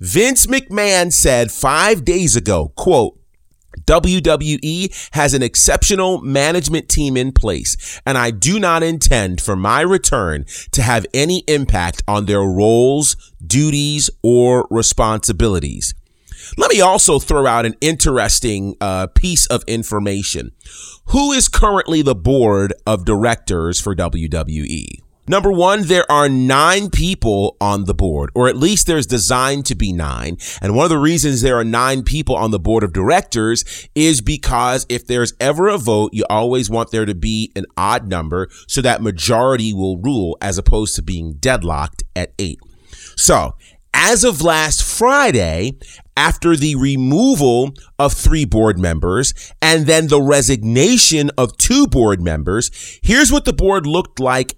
Vince 0.00 0.46
McMahon 0.46 1.12
said 1.12 1.52
five 1.52 2.06
days 2.06 2.34
ago, 2.34 2.72
quote, 2.74 3.18
WWE 3.84 5.10
has 5.12 5.34
an 5.34 5.42
exceptional 5.42 6.22
management 6.22 6.88
team 6.88 7.18
in 7.18 7.32
place, 7.32 8.00
and 8.06 8.16
I 8.16 8.30
do 8.30 8.58
not 8.58 8.82
intend 8.82 9.42
for 9.42 9.56
my 9.56 9.82
return 9.82 10.46
to 10.72 10.80
have 10.80 11.04
any 11.12 11.44
impact 11.46 12.02
on 12.08 12.24
their 12.24 12.40
roles, 12.40 13.14
duties, 13.46 14.08
or 14.22 14.66
responsibilities. 14.70 15.92
Let 16.56 16.72
me 16.72 16.80
also 16.80 17.18
throw 17.18 17.46
out 17.46 17.66
an 17.66 17.74
interesting 17.82 18.76
uh, 18.80 19.08
piece 19.08 19.46
of 19.48 19.62
information. 19.66 20.52
Who 21.06 21.32
is 21.32 21.46
currently 21.48 22.00
the 22.00 22.14
board 22.14 22.72
of 22.86 23.04
directors 23.04 23.80
for 23.80 23.94
WWE? 23.94 25.02
Number 25.30 25.52
one, 25.52 25.82
there 25.82 26.10
are 26.10 26.28
nine 26.28 26.90
people 26.90 27.56
on 27.60 27.84
the 27.84 27.94
board, 27.94 28.30
or 28.34 28.48
at 28.48 28.56
least 28.56 28.88
there's 28.88 29.06
designed 29.06 29.64
to 29.66 29.76
be 29.76 29.92
nine. 29.92 30.38
And 30.60 30.74
one 30.74 30.86
of 30.86 30.90
the 30.90 30.98
reasons 30.98 31.40
there 31.40 31.56
are 31.56 31.62
nine 31.62 32.02
people 32.02 32.34
on 32.34 32.50
the 32.50 32.58
board 32.58 32.82
of 32.82 32.92
directors 32.92 33.88
is 33.94 34.20
because 34.20 34.86
if 34.88 35.06
there's 35.06 35.32
ever 35.38 35.68
a 35.68 35.78
vote, 35.78 36.10
you 36.12 36.24
always 36.28 36.68
want 36.68 36.90
there 36.90 37.04
to 37.04 37.14
be 37.14 37.52
an 37.54 37.66
odd 37.76 38.08
number 38.08 38.48
so 38.66 38.82
that 38.82 39.02
majority 39.02 39.72
will 39.72 39.98
rule 39.98 40.36
as 40.42 40.58
opposed 40.58 40.96
to 40.96 41.02
being 41.02 41.34
deadlocked 41.34 42.02
at 42.16 42.32
eight. 42.40 42.58
So 43.16 43.54
as 43.94 44.24
of 44.24 44.42
last 44.42 44.82
Friday, 44.82 45.78
after 46.16 46.56
the 46.56 46.74
removal 46.74 47.72
of 47.98 48.12
three 48.12 48.44
board 48.44 48.78
members 48.78 49.32
and 49.62 49.86
then 49.86 50.08
the 50.08 50.20
resignation 50.20 51.30
of 51.38 51.56
two 51.56 51.86
board 51.86 52.20
members, 52.20 52.98
here's 53.02 53.30
what 53.30 53.44
the 53.44 53.52
board 53.52 53.86
looked 53.86 54.18
like 54.18 54.56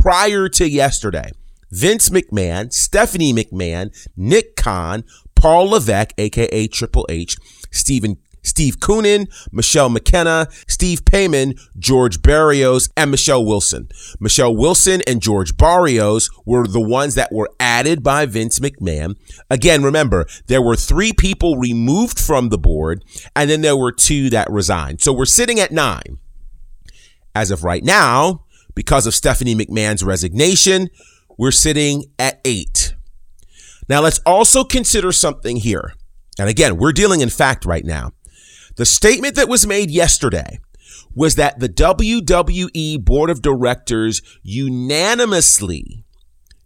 prior 0.00 0.48
to 0.48 0.68
yesterday. 0.68 1.30
Vince 1.70 2.08
McMahon, 2.08 2.72
Stephanie 2.72 3.32
McMahon, 3.32 3.94
Nick 4.16 4.56
Khan, 4.56 5.04
Paul 5.34 5.70
Levesque, 5.70 6.14
aka 6.18 6.66
Triple 6.68 7.06
H, 7.08 7.36
Stephen 7.70 8.16
Steve 8.42 8.78
Koonin, 8.78 9.28
Michelle 9.52 9.90
McKenna, 9.90 10.48
Steve 10.66 11.04
Pamon, 11.04 11.58
George 11.78 12.22
Barrios, 12.22 12.88
and 12.96 13.10
Michelle 13.10 13.44
Wilson. 13.44 13.88
Michelle 14.20 14.56
Wilson 14.56 15.02
and 15.06 15.20
George 15.20 15.56
Barrios 15.56 16.30
were 16.46 16.66
the 16.66 16.80
ones 16.80 17.14
that 17.16 17.30
were 17.30 17.50
added 17.60 18.02
by 18.02 18.24
Vince 18.24 18.60
McMahon. 18.60 19.16
Again, 19.50 19.82
remember, 19.82 20.26
there 20.46 20.62
were 20.62 20.76
three 20.76 21.12
people 21.12 21.56
removed 21.56 22.18
from 22.18 22.48
the 22.48 22.58
board, 22.58 23.04
and 23.36 23.50
then 23.50 23.60
there 23.60 23.76
were 23.76 23.92
two 23.92 24.30
that 24.30 24.50
resigned. 24.50 25.02
So 25.02 25.12
we're 25.12 25.26
sitting 25.26 25.60
at 25.60 25.72
nine. 25.72 26.18
As 27.34 27.50
of 27.50 27.64
right 27.64 27.84
now, 27.84 28.44
because 28.78 29.08
of 29.08 29.14
Stephanie 29.14 29.56
McMahon's 29.56 30.04
resignation, 30.04 30.88
we're 31.36 31.50
sitting 31.50 32.04
at 32.16 32.40
eight. 32.44 32.94
Now, 33.88 34.00
let's 34.02 34.20
also 34.20 34.62
consider 34.62 35.10
something 35.10 35.56
here. 35.56 35.94
And 36.38 36.48
again, 36.48 36.76
we're 36.76 36.92
dealing 36.92 37.20
in 37.20 37.28
fact 37.28 37.64
right 37.64 37.84
now. 37.84 38.12
The 38.76 38.86
statement 38.86 39.34
that 39.34 39.48
was 39.48 39.66
made 39.66 39.90
yesterday 39.90 40.60
was 41.12 41.34
that 41.34 41.58
the 41.58 41.68
WWE 41.68 43.04
board 43.04 43.30
of 43.30 43.42
directors 43.42 44.22
unanimously, 44.44 46.04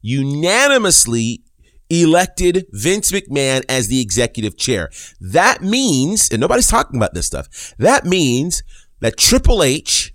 unanimously 0.03 1.45
elected 1.89 2.67
Vince 2.73 3.11
McMahon 3.11 3.65
as 3.71 3.89
the 3.89 4.03
executive 4.03 4.59
chair. 4.59 4.91
That 5.19 5.63
means, 5.63 6.29
and 6.31 6.43
nobody's 6.43 6.69
talking 6.69 6.99
about 6.99 7.15
this 7.15 7.27
stuff, 7.27 7.75
that 7.79 8.05
means 8.05 8.63
that 9.01 9.17
Triple 9.17 9.63
H 9.63 10.13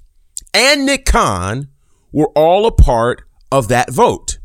and 0.53 0.85
Nick 0.85 1.03
Khan 1.07 1.69
were 2.17 2.31
all 2.35 2.65
a 2.65 2.71
part 2.71 3.21
of 3.51 3.67
that 3.67 3.91
vote. 3.91 4.39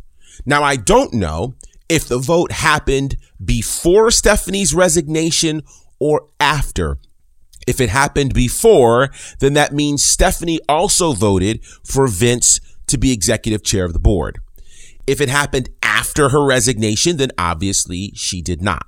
Now, 0.44 0.62
I 0.62 0.76
don't 0.76 1.14
know 1.14 1.54
if 1.88 2.06
the 2.06 2.18
vote 2.18 2.52
happened 2.52 3.16
before 3.42 4.10
Stephanie's 4.10 4.74
resignation 4.74 5.62
or 5.98 6.28
after. 6.38 6.98
If 7.66 7.80
it 7.80 7.88
happened 7.88 8.34
before, 8.34 9.08
then 9.38 9.54
that 9.54 9.72
means 9.72 10.04
Stephanie 10.04 10.60
also 10.68 11.14
voted 11.14 11.64
for 11.82 12.06
Vince 12.08 12.60
to 12.88 12.98
be 12.98 13.10
executive 13.10 13.64
chair 13.64 13.86
of 13.86 13.94
the 13.94 13.98
board. 13.98 14.40
If 15.06 15.22
it 15.22 15.30
happened 15.30 15.70
after 15.82 16.28
her 16.28 16.44
resignation, 16.44 17.16
then 17.16 17.30
obviously 17.38 18.12
she 18.14 18.42
did 18.42 18.60
not. 18.60 18.84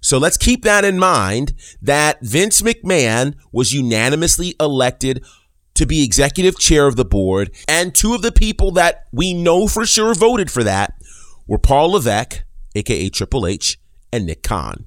So 0.00 0.18
let's 0.18 0.36
keep 0.36 0.62
that 0.62 0.84
in 0.84 0.96
mind 0.96 1.54
that 1.80 2.20
Vince 2.22 2.62
McMahon 2.62 3.34
was 3.50 3.72
unanimously 3.72 4.54
elected 4.60 5.24
to 5.74 5.86
be 5.86 6.04
executive 6.04 6.58
chair 6.58 6.86
of 6.86 6.96
the 6.96 7.04
board. 7.04 7.54
And 7.68 7.94
two 7.94 8.14
of 8.14 8.22
the 8.22 8.32
people 8.32 8.70
that 8.72 9.06
we 9.12 9.34
know 9.34 9.66
for 9.66 9.86
sure 9.86 10.14
voted 10.14 10.50
for 10.50 10.64
that 10.64 10.94
were 11.46 11.58
Paul 11.58 11.92
Levesque, 11.92 12.44
aka 12.74 13.08
Triple 13.08 13.46
H, 13.46 13.78
and 14.12 14.26
Nick 14.26 14.42
Khan. 14.42 14.86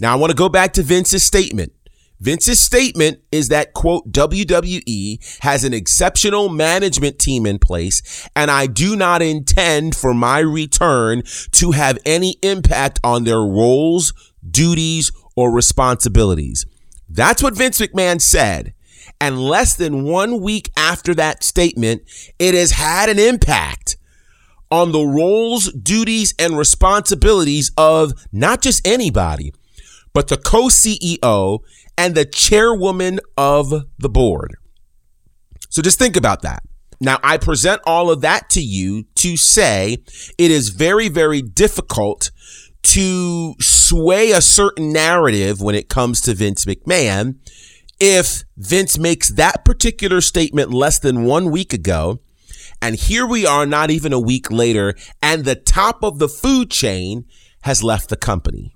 Now 0.00 0.12
I 0.12 0.16
want 0.16 0.30
to 0.30 0.36
go 0.36 0.48
back 0.48 0.72
to 0.74 0.82
Vince's 0.82 1.22
statement. 1.22 1.72
Vince's 2.20 2.58
statement 2.58 3.20
is 3.30 3.48
that, 3.48 3.74
quote, 3.74 4.10
WWE 4.10 5.38
has 5.40 5.62
an 5.62 5.72
exceptional 5.72 6.48
management 6.48 7.18
team 7.18 7.46
in 7.46 7.60
place, 7.60 8.28
and 8.34 8.50
I 8.50 8.66
do 8.66 8.96
not 8.96 9.22
intend 9.22 9.94
for 9.94 10.12
my 10.12 10.40
return 10.40 11.22
to 11.52 11.70
have 11.72 11.98
any 12.04 12.36
impact 12.42 12.98
on 13.04 13.22
their 13.22 13.40
roles, 13.40 14.12
duties, 14.48 15.12
or 15.36 15.52
responsibilities. 15.52 16.66
That's 17.08 17.42
what 17.42 17.56
Vince 17.56 17.80
McMahon 17.80 18.20
said. 18.20 18.74
And 19.20 19.40
less 19.40 19.74
than 19.74 20.04
one 20.04 20.40
week 20.40 20.70
after 20.76 21.14
that 21.14 21.42
statement, 21.42 22.02
it 22.38 22.54
has 22.54 22.72
had 22.72 23.08
an 23.08 23.18
impact 23.18 23.96
on 24.70 24.92
the 24.92 25.04
roles, 25.04 25.72
duties, 25.72 26.34
and 26.38 26.56
responsibilities 26.56 27.72
of 27.76 28.12
not 28.32 28.62
just 28.62 28.86
anybody, 28.86 29.52
but 30.12 30.28
the 30.28 30.36
co 30.36 30.64
CEO 30.64 31.60
and 31.96 32.14
the 32.14 32.24
chairwoman 32.24 33.18
of 33.36 33.72
the 33.98 34.08
board. 34.08 34.56
So 35.70 35.82
just 35.82 35.98
think 35.98 36.16
about 36.16 36.42
that. 36.42 36.62
Now, 37.00 37.18
I 37.22 37.38
present 37.38 37.80
all 37.86 38.10
of 38.10 38.22
that 38.22 38.50
to 38.50 38.60
you 38.60 39.04
to 39.16 39.36
say 39.36 39.98
it 40.36 40.50
is 40.50 40.70
very, 40.70 41.08
very 41.08 41.42
difficult 41.42 42.30
to 42.82 43.54
sway 43.60 44.32
a 44.32 44.40
certain 44.40 44.92
narrative 44.92 45.60
when 45.60 45.74
it 45.74 45.88
comes 45.88 46.20
to 46.22 46.34
Vince 46.34 46.64
McMahon 46.64 47.36
if 48.00 48.44
Vince 48.56 48.98
makes 48.98 49.30
that 49.30 49.64
particular 49.64 50.20
statement 50.20 50.72
less 50.72 50.98
than 50.98 51.24
one 51.24 51.50
week 51.50 51.72
ago, 51.72 52.20
and 52.80 52.96
here 52.96 53.26
we 53.26 53.44
are 53.46 53.66
not 53.66 53.90
even 53.90 54.12
a 54.12 54.20
week 54.20 54.50
later, 54.50 54.94
and 55.20 55.44
the 55.44 55.56
top 55.56 56.02
of 56.02 56.18
the 56.18 56.28
food 56.28 56.70
chain 56.70 57.24
has 57.62 57.82
left 57.82 58.08
the 58.08 58.16
company. 58.16 58.72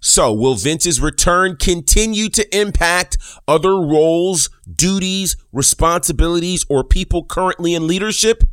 So 0.00 0.32
will 0.32 0.54
Vince's 0.54 1.00
return 1.00 1.56
continue 1.56 2.28
to 2.28 2.56
impact 2.56 3.18
other 3.48 3.74
roles, 3.74 4.48
duties, 4.72 5.36
responsibilities, 5.52 6.64
or 6.68 6.84
people 6.84 7.24
currently 7.24 7.74
in 7.74 7.88
leadership? 7.88 8.44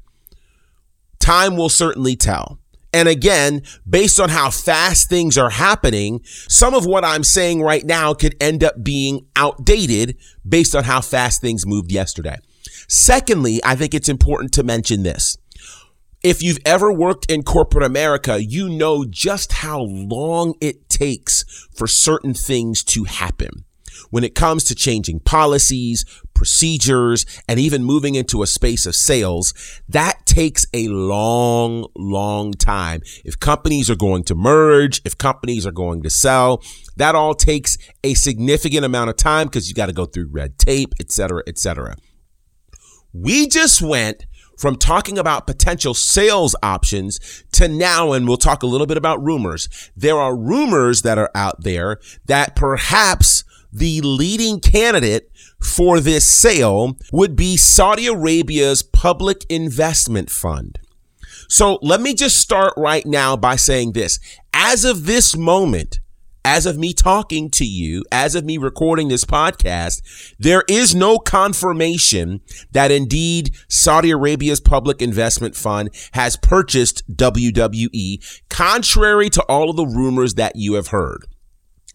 Time 1.20 1.56
will 1.56 1.70
certainly 1.70 2.16
tell. 2.16 2.60
And 2.96 3.10
again, 3.10 3.64
based 3.88 4.22
on 4.22 4.30
how 4.30 4.50
fast 4.50 5.10
things 5.10 5.38
are 5.38 5.50
happening, 5.50 6.22
some 6.24 6.74
of 6.74 6.86
what 6.86 7.04
I'm 7.04 7.26
saying 7.26 7.62
right 7.62 7.84
now 7.84 8.14
could 8.14 8.38
end 8.40 8.64
up 8.64 8.86
being 8.86 9.28
outdated 9.36 10.16
based 10.48 10.74
on 10.74 10.86
how 10.86 11.02
fast 11.02 11.42
things 11.42 11.66
moved 11.68 11.92
yesterday. 11.92 12.38
Secondly, 12.88 13.60
I 13.66 13.76
think 13.76 13.94
it's 13.94 14.08
important 14.08 14.54
to 14.54 14.64
mention 14.64 15.04
this. 15.04 15.38
If 16.24 16.42
you've 16.42 16.60
ever 16.66 16.90
worked 16.90 17.30
in 17.30 17.44
corporate 17.44 17.84
America, 17.84 18.42
you 18.42 18.70
know 18.70 19.04
just 19.04 19.52
how 19.52 19.82
long 19.82 20.54
it 20.62 20.88
takes 20.88 21.44
for 21.76 21.88
certain 21.88 22.34
things 22.34 22.82
to 22.86 23.04
happen. 23.04 23.66
When 24.10 24.24
it 24.24 24.36
comes 24.36 24.64
to 24.66 24.76
changing 24.76 25.20
policies, 25.22 26.06
procedures, 26.34 27.26
and 27.48 27.60
even 27.60 27.84
moving 27.84 28.16
into 28.16 28.44
a 28.44 28.48
space 28.48 28.86
of 28.86 28.96
sales, 28.96 29.54
that 29.88 30.26
takes 30.26 30.66
a 30.74 30.88
long, 30.88 31.88
long 31.96 32.54
time. 32.54 33.02
If 33.24 33.40
companies 33.40 33.90
are 33.90 33.96
going 33.96 34.24
to 34.26 34.36
merge, 34.36 35.02
if 35.06 35.18
companies 35.18 35.66
are 35.66 35.72
going 35.72 36.04
to 36.04 36.10
sell, 36.10 36.62
that 36.98 37.16
all 37.16 37.34
takes 37.34 37.78
a 38.04 38.14
significant 38.14 38.86
amount 38.86 39.10
of 39.10 39.18
time 39.18 39.48
because 39.48 39.70
you 39.70 39.76
got 39.76 39.88
to 39.88 39.94
go 39.94 40.06
through 40.06 40.30
red 40.32 40.58
tape, 40.58 40.94
et 41.00 41.12
cetera, 41.12 41.42
et 41.48 41.58
cetera. 41.58 41.96
We 43.14 43.48
just 43.48 43.82
went 43.82 44.26
from 44.58 44.78
talking 44.78 45.18
about 45.18 45.48
potential 45.48 45.94
sales 45.94 46.56
options 46.64 47.44
to 47.52 47.68
now, 47.68 48.14
and 48.14 48.28
we'll 48.28 48.38
talk 48.38 48.64
a 48.64 48.68
little 48.68 48.88
bit 48.88 48.98
about 48.98 49.24
rumors. 49.24 49.68
There 49.96 50.18
are 50.18 50.36
rumors 50.36 51.02
that 51.02 51.18
are 51.18 51.32
out 51.36 51.64
there 51.64 52.00
that 52.26 52.56
perhaps 52.56 53.44
the 53.76 54.00
leading 54.02 54.62
candidate 54.62 55.30
for 55.62 56.00
this 56.00 56.26
sale 56.26 56.96
would 57.12 57.36
be 57.36 57.58
Saudi 57.58 58.08
Arabia's 58.08 58.82
public 58.82 59.46
investment 59.50 60.30
fund. 60.30 60.80
So 61.50 61.78
let 61.82 62.00
me 62.00 62.14
just 62.14 62.38
start 62.38 62.74
right 62.78 63.06
now 63.06 63.36
by 63.36 63.58
saying 63.58 63.92
this. 63.92 64.18
As 64.54 64.86
of 64.86 65.06
this 65.06 65.36
moment, 65.36 66.00
as 66.46 66.66
of 66.66 66.78
me 66.78 66.94
talking 66.94 67.50
to 67.52 67.66
you, 67.66 68.06
as 68.14 68.34
of 68.34 68.46
me 68.46 68.58
recording 68.58 69.10
this 69.10 69.26
podcast, 69.26 70.02
there 70.40 70.64
is 70.70 70.96
no 70.96 71.18
confirmation 71.20 72.40
that 72.72 72.92
indeed 72.92 73.56
Saudi 73.68 74.12
Arabia's 74.12 74.62
public 74.62 75.02
investment 75.02 75.54
fund 75.54 75.90
has 76.14 76.38
purchased 76.38 77.04
WWE, 77.14 78.42
contrary 78.50 79.30
to 79.32 79.44
all 79.44 79.70
of 79.70 79.76
the 79.76 79.86
rumors 79.86 80.36
that 80.36 80.56
you 80.56 80.76
have 80.76 80.88
heard. 80.88 81.26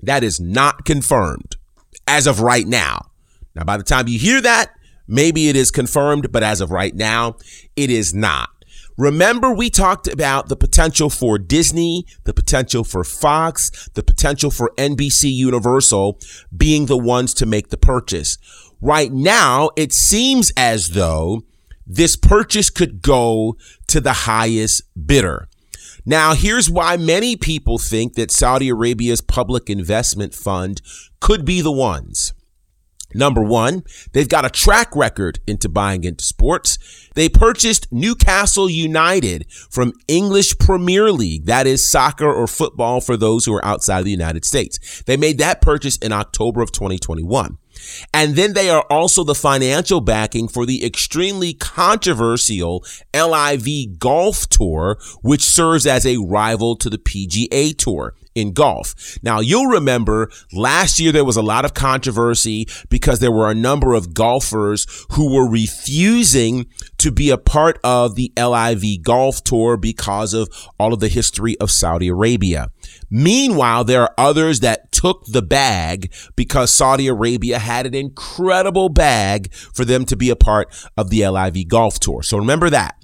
That 0.02 0.22
is 0.22 0.38
not 0.38 0.84
confirmed 0.84 1.56
as 2.10 2.26
of 2.26 2.40
right 2.40 2.66
now. 2.66 3.10
Now, 3.54 3.62
by 3.62 3.76
the 3.76 3.84
time 3.84 4.08
you 4.08 4.18
hear 4.18 4.40
that, 4.40 4.74
maybe 5.06 5.48
it 5.48 5.54
is 5.54 5.70
confirmed, 5.70 6.32
but 6.32 6.42
as 6.42 6.60
of 6.60 6.72
right 6.72 6.94
now, 6.94 7.36
it 7.76 7.88
is 7.88 8.12
not. 8.12 8.48
Remember, 8.98 9.52
we 9.52 9.70
talked 9.70 10.08
about 10.08 10.48
the 10.48 10.56
potential 10.56 11.08
for 11.08 11.38
Disney, 11.38 12.04
the 12.24 12.34
potential 12.34 12.82
for 12.82 13.04
Fox, 13.04 13.88
the 13.94 14.02
potential 14.02 14.50
for 14.50 14.72
NBC 14.76 15.32
Universal 15.32 16.18
being 16.54 16.86
the 16.86 16.98
ones 16.98 17.32
to 17.34 17.46
make 17.46 17.68
the 17.68 17.76
purchase. 17.76 18.36
Right 18.80 19.12
now, 19.12 19.70
it 19.76 19.92
seems 19.92 20.52
as 20.56 20.90
though 20.90 21.42
this 21.86 22.16
purchase 22.16 22.70
could 22.70 23.02
go 23.02 23.56
to 23.86 24.00
the 24.00 24.12
highest 24.12 24.82
bidder. 25.06 25.48
Now, 26.10 26.34
here's 26.34 26.68
why 26.68 26.96
many 26.96 27.36
people 27.36 27.78
think 27.78 28.14
that 28.14 28.32
Saudi 28.32 28.68
Arabia's 28.68 29.20
public 29.20 29.70
investment 29.70 30.34
fund 30.34 30.82
could 31.20 31.44
be 31.44 31.60
the 31.60 31.70
ones. 31.70 32.34
Number 33.14 33.44
one, 33.44 33.84
they've 34.12 34.28
got 34.28 34.44
a 34.44 34.50
track 34.50 34.96
record 34.96 35.38
into 35.46 35.68
buying 35.68 36.02
into 36.02 36.24
sports. 36.24 36.78
They 37.14 37.28
purchased 37.28 37.86
Newcastle 37.92 38.68
United 38.68 39.46
from 39.70 39.92
English 40.08 40.58
Premier 40.58 41.12
League. 41.12 41.44
That 41.44 41.68
is 41.68 41.88
soccer 41.88 42.26
or 42.28 42.48
football 42.48 43.00
for 43.00 43.16
those 43.16 43.44
who 43.44 43.54
are 43.54 43.64
outside 43.64 44.00
of 44.00 44.04
the 44.04 44.10
United 44.10 44.44
States. 44.44 45.04
They 45.06 45.16
made 45.16 45.38
that 45.38 45.60
purchase 45.60 45.96
in 45.98 46.10
October 46.10 46.60
of 46.60 46.72
2021. 46.72 47.56
And 48.12 48.36
then 48.36 48.52
they 48.52 48.70
are 48.70 48.84
also 48.90 49.24
the 49.24 49.34
financial 49.34 50.00
backing 50.00 50.48
for 50.48 50.66
the 50.66 50.84
extremely 50.84 51.54
controversial 51.54 52.84
LIV 53.14 53.98
Golf 53.98 54.48
Tour, 54.48 54.98
which 55.22 55.42
serves 55.42 55.86
as 55.86 56.06
a 56.06 56.18
rival 56.18 56.76
to 56.76 56.90
the 56.90 56.98
PGA 56.98 57.76
Tour 57.76 58.14
in 58.34 58.52
golf. 58.52 59.18
Now, 59.22 59.40
you'll 59.40 59.66
remember 59.66 60.30
last 60.52 61.00
year 61.00 61.12
there 61.12 61.24
was 61.24 61.36
a 61.36 61.42
lot 61.42 61.64
of 61.64 61.74
controversy 61.74 62.66
because 62.88 63.18
there 63.18 63.32
were 63.32 63.50
a 63.50 63.54
number 63.54 63.94
of 63.94 64.14
golfers 64.14 64.86
who 65.12 65.32
were 65.32 65.48
refusing 65.48 66.66
to 66.98 67.10
be 67.10 67.30
a 67.30 67.38
part 67.38 67.78
of 67.82 68.14
the 68.14 68.32
LIV 68.36 69.02
Golf 69.02 69.42
Tour 69.42 69.76
because 69.76 70.34
of 70.34 70.48
all 70.78 70.92
of 70.92 71.00
the 71.00 71.08
history 71.08 71.58
of 71.58 71.70
Saudi 71.70 72.08
Arabia. 72.08 72.68
Meanwhile, 73.10 73.84
there 73.84 74.02
are 74.02 74.14
others 74.16 74.60
that 74.60 74.89
took 75.00 75.24
the 75.24 75.40
bag 75.40 76.12
because 76.36 76.70
Saudi 76.70 77.08
Arabia 77.08 77.58
had 77.58 77.86
an 77.86 77.94
incredible 77.94 78.90
bag 78.90 79.50
for 79.54 79.86
them 79.86 80.04
to 80.04 80.14
be 80.14 80.28
a 80.28 80.36
part 80.36 80.68
of 80.94 81.08
the 81.08 81.26
LIV 81.26 81.68
Golf 81.68 81.98
Tour. 81.98 82.22
So 82.22 82.36
remember 82.36 82.68
that. 82.68 82.99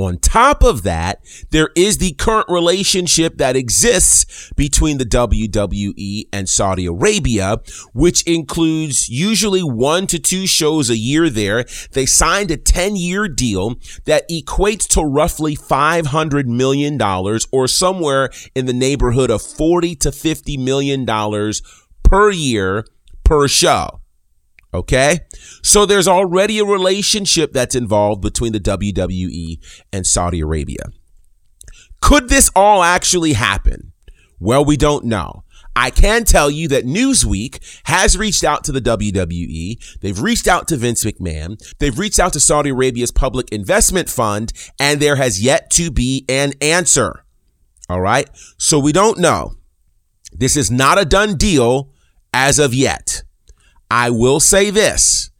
On 0.00 0.18
top 0.18 0.62
of 0.62 0.82
that, 0.84 1.20
there 1.50 1.70
is 1.76 1.98
the 1.98 2.12
current 2.12 2.48
relationship 2.48 3.36
that 3.36 3.54
exists 3.54 4.50
between 4.56 4.98
the 4.98 5.04
WWE 5.04 6.24
and 6.32 6.48
Saudi 6.48 6.86
Arabia, 6.86 7.58
which 7.92 8.22
includes 8.22 9.08
usually 9.10 9.62
one 9.62 10.06
to 10.06 10.18
two 10.18 10.46
shows 10.46 10.88
a 10.88 10.96
year 10.96 11.28
there. 11.28 11.64
They 11.92 12.06
signed 12.06 12.50
a 12.50 12.56
10 12.56 12.96
year 12.96 13.28
deal 13.28 13.76
that 14.06 14.28
equates 14.30 14.88
to 14.94 15.02
roughly 15.02 15.54
$500 15.54 16.46
million 16.46 17.00
or 17.52 17.68
somewhere 17.68 18.30
in 18.54 18.66
the 18.66 18.72
neighborhood 18.72 19.30
of 19.30 19.42
40 19.42 19.96
to 19.96 20.10
$50 20.10 20.58
million 20.58 21.04
per 22.02 22.30
year 22.30 22.84
per 23.22 23.46
show. 23.48 23.99
Okay. 24.72 25.20
So 25.62 25.84
there's 25.84 26.08
already 26.08 26.58
a 26.58 26.64
relationship 26.64 27.52
that's 27.52 27.74
involved 27.74 28.22
between 28.22 28.52
the 28.52 28.60
WWE 28.60 29.58
and 29.92 30.06
Saudi 30.06 30.40
Arabia. 30.40 30.84
Could 32.00 32.28
this 32.28 32.50
all 32.54 32.82
actually 32.82 33.34
happen? 33.34 33.92
Well, 34.38 34.64
we 34.64 34.76
don't 34.76 35.04
know. 35.04 35.44
I 35.76 35.90
can 35.90 36.24
tell 36.24 36.50
you 36.50 36.68
that 36.68 36.84
Newsweek 36.84 37.80
has 37.84 38.18
reached 38.18 38.42
out 38.42 38.64
to 38.64 38.72
the 38.72 38.80
WWE. 38.80 40.00
They've 40.00 40.20
reached 40.20 40.48
out 40.48 40.66
to 40.68 40.76
Vince 40.76 41.04
McMahon. 41.04 41.58
They've 41.78 41.98
reached 41.98 42.18
out 42.18 42.32
to 42.32 42.40
Saudi 42.40 42.70
Arabia's 42.70 43.12
public 43.12 43.50
investment 43.52 44.08
fund, 44.08 44.52
and 44.78 45.00
there 45.00 45.16
has 45.16 45.42
yet 45.42 45.70
to 45.72 45.90
be 45.90 46.24
an 46.28 46.54
answer. 46.60 47.24
All 47.88 48.00
right. 48.00 48.28
So 48.58 48.78
we 48.78 48.92
don't 48.92 49.18
know. 49.18 49.54
This 50.32 50.56
is 50.56 50.70
not 50.70 51.00
a 51.00 51.04
done 51.04 51.36
deal 51.36 51.92
as 52.32 52.58
of 52.58 52.74
yet. 52.74 53.22
I 53.90 54.10
will 54.10 54.40
say 54.40 54.70
this. 54.70 55.30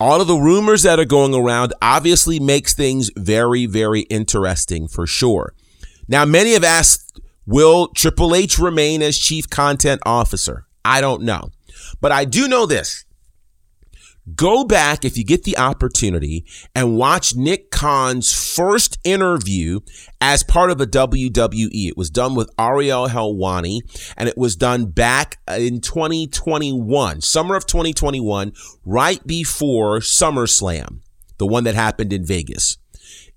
All 0.00 0.20
of 0.20 0.26
the 0.26 0.36
rumors 0.36 0.82
that 0.82 0.98
are 0.98 1.04
going 1.04 1.34
around 1.34 1.74
obviously 1.80 2.40
makes 2.40 2.74
things 2.74 3.10
very, 3.16 3.66
very 3.66 4.00
interesting 4.02 4.88
for 4.88 5.06
sure. 5.06 5.54
Now, 6.08 6.24
many 6.24 6.54
have 6.54 6.64
asked, 6.64 7.20
will 7.46 7.88
Triple 7.88 8.34
H 8.34 8.58
remain 8.58 9.02
as 9.02 9.18
chief 9.18 9.48
content 9.48 10.00
officer? 10.04 10.66
I 10.84 11.00
don't 11.00 11.22
know. 11.22 11.50
But 12.00 12.10
I 12.10 12.24
do 12.24 12.48
know 12.48 12.66
this. 12.66 13.04
Go 14.36 14.64
back 14.64 15.04
if 15.04 15.18
you 15.18 15.24
get 15.24 15.42
the 15.42 15.58
opportunity 15.58 16.44
and 16.76 16.96
watch 16.96 17.34
Nick 17.34 17.72
Khan's 17.72 18.32
first 18.32 18.98
interview 19.02 19.80
as 20.20 20.44
part 20.44 20.70
of 20.70 20.80
a 20.80 20.86
WWE. 20.86 21.88
It 21.88 21.96
was 21.96 22.08
done 22.08 22.36
with 22.36 22.48
Ariel 22.56 23.08
Helwani 23.08 23.80
and 24.16 24.28
it 24.28 24.38
was 24.38 24.54
done 24.54 24.86
back 24.86 25.38
in 25.48 25.80
2021, 25.80 27.20
summer 27.20 27.56
of 27.56 27.66
2021, 27.66 28.52
right 28.84 29.26
before 29.26 29.98
SummerSlam, 29.98 31.00
the 31.38 31.46
one 31.46 31.64
that 31.64 31.74
happened 31.74 32.12
in 32.12 32.24
Vegas. 32.24 32.78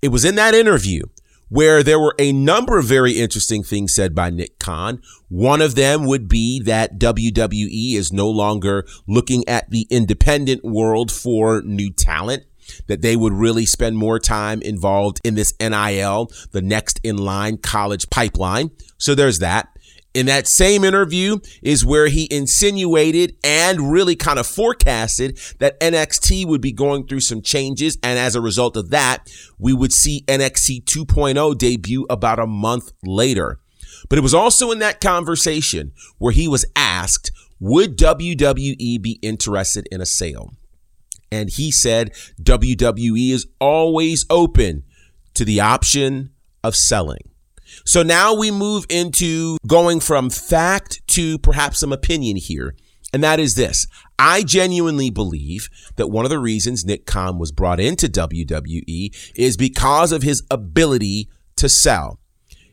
It 0.00 0.08
was 0.08 0.24
in 0.24 0.36
that 0.36 0.54
interview 0.54 1.02
where 1.48 1.82
there 1.82 2.00
were 2.00 2.14
a 2.18 2.32
number 2.32 2.78
of 2.78 2.84
very 2.84 3.12
interesting 3.12 3.62
things 3.62 3.94
said 3.94 4.14
by 4.14 4.30
Nick 4.30 4.58
Khan. 4.58 5.00
One 5.28 5.62
of 5.62 5.74
them 5.74 6.04
would 6.06 6.28
be 6.28 6.60
that 6.62 6.98
WWE 6.98 7.94
is 7.94 8.12
no 8.12 8.28
longer 8.28 8.86
looking 9.06 9.46
at 9.48 9.70
the 9.70 9.86
independent 9.90 10.64
world 10.64 11.10
for 11.12 11.62
new 11.62 11.90
talent. 11.90 12.44
That 12.88 13.00
they 13.00 13.14
would 13.14 13.32
really 13.32 13.64
spend 13.64 13.96
more 13.96 14.18
time 14.18 14.60
involved 14.60 15.20
in 15.22 15.36
this 15.36 15.54
NIL, 15.60 16.32
the 16.50 16.62
next 16.62 16.98
in 17.04 17.16
line 17.16 17.58
college 17.58 18.10
pipeline. 18.10 18.72
So 18.98 19.14
there's 19.14 19.38
that 19.38 19.75
in 20.16 20.24
that 20.24 20.48
same 20.48 20.82
interview 20.82 21.36
is 21.62 21.84
where 21.84 22.06
he 22.06 22.26
insinuated 22.30 23.36
and 23.44 23.92
really 23.92 24.16
kind 24.16 24.38
of 24.38 24.46
forecasted 24.46 25.38
that 25.58 25.78
NXT 25.78 26.46
would 26.46 26.62
be 26.62 26.72
going 26.72 27.06
through 27.06 27.20
some 27.20 27.42
changes. 27.42 27.98
And 28.02 28.18
as 28.18 28.34
a 28.34 28.40
result 28.40 28.78
of 28.78 28.88
that, 28.88 29.30
we 29.58 29.74
would 29.74 29.92
see 29.92 30.24
NXT 30.26 30.84
2.0 30.84 31.58
debut 31.58 32.06
about 32.08 32.38
a 32.38 32.46
month 32.46 32.92
later. 33.04 33.60
But 34.08 34.18
it 34.18 34.22
was 34.22 34.32
also 34.32 34.70
in 34.70 34.78
that 34.78 35.02
conversation 35.02 35.92
where 36.16 36.32
he 36.32 36.48
was 36.48 36.64
asked, 36.74 37.30
would 37.60 37.98
WWE 37.98 39.02
be 39.02 39.18
interested 39.20 39.86
in 39.92 40.00
a 40.00 40.06
sale? 40.06 40.54
And 41.30 41.50
he 41.50 41.70
said, 41.70 42.14
WWE 42.42 43.32
is 43.32 43.46
always 43.60 44.24
open 44.30 44.84
to 45.34 45.44
the 45.44 45.60
option 45.60 46.30
of 46.64 46.74
selling. 46.74 47.28
So 47.86 48.02
now 48.02 48.34
we 48.34 48.50
move 48.50 48.84
into 48.88 49.58
going 49.64 50.00
from 50.00 50.28
fact 50.28 51.06
to 51.08 51.38
perhaps 51.38 51.78
some 51.78 51.92
opinion 51.92 52.36
here. 52.36 52.74
And 53.12 53.22
that 53.22 53.38
is 53.38 53.54
this. 53.54 53.86
I 54.18 54.42
genuinely 54.42 55.08
believe 55.08 55.68
that 55.94 56.08
one 56.08 56.24
of 56.24 56.30
the 56.30 56.40
reasons 56.40 56.84
Nick 56.84 57.06
Khan 57.06 57.38
was 57.38 57.52
brought 57.52 57.78
into 57.78 58.08
WWE 58.08 59.32
is 59.36 59.56
because 59.56 60.10
of 60.10 60.24
his 60.24 60.42
ability 60.50 61.28
to 61.54 61.68
sell. 61.68 62.18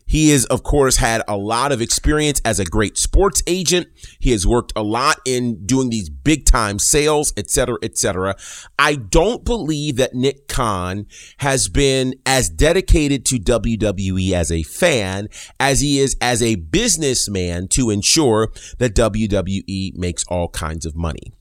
He 0.06 0.30
has, 0.30 0.46
of 0.46 0.64
course, 0.64 0.98
had 0.98 1.24
a 1.28 1.38
lot 1.38 1.72
of 1.72 1.82
experience 1.82 2.42
as 2.46 2.60
a 2.60 2.66
great 2.66 2.98
sports 2.98 3.42
agent. 3.48 3.88
He 4.20 4.32
has 4.32 4.46
worked 4.46 4.74
a 4.76 4.84
lot 4.84 5.20
in 5.26 5.66
doing 5.66 5.90
these 5.90 6.10
big 6.10 6.46
time 6.46 6.80
sales, 6.80 7.34
et 7.38 7.50
cetera, 7.50 7.78
et 7.82 7.98
cetera. 7.98 8.36
I 8.78 8.96
don't 8.96 9.44
believe 9.44 9.96
that 9.98 10.14
Nick 10.14 10.48
Khan 10.48 11.08
has 11.38 11.70
been 11.70 12.16
as 12.26 12.50
dedicated 12.50 13.26
to 13.28 13.40
WWE 13.40 14.34
as 14.34 14.52
a 14.52 14.64
fan 14.64 15.30
as 15.60 15.82
he 15.82 16.00
is 16.00 16.16
as 16.22 16.42
a 16.42 16.56
businessman 16.56 17.68
to 17.70 17.90
ensure 17.90 18.52
that 18.78 18.96
WWE 18.96 19.96
makes 19.96 20.24
all 20.28 20.50
kinds 20.50 20.86
of 20.86 20.96
money. 20.96 21.34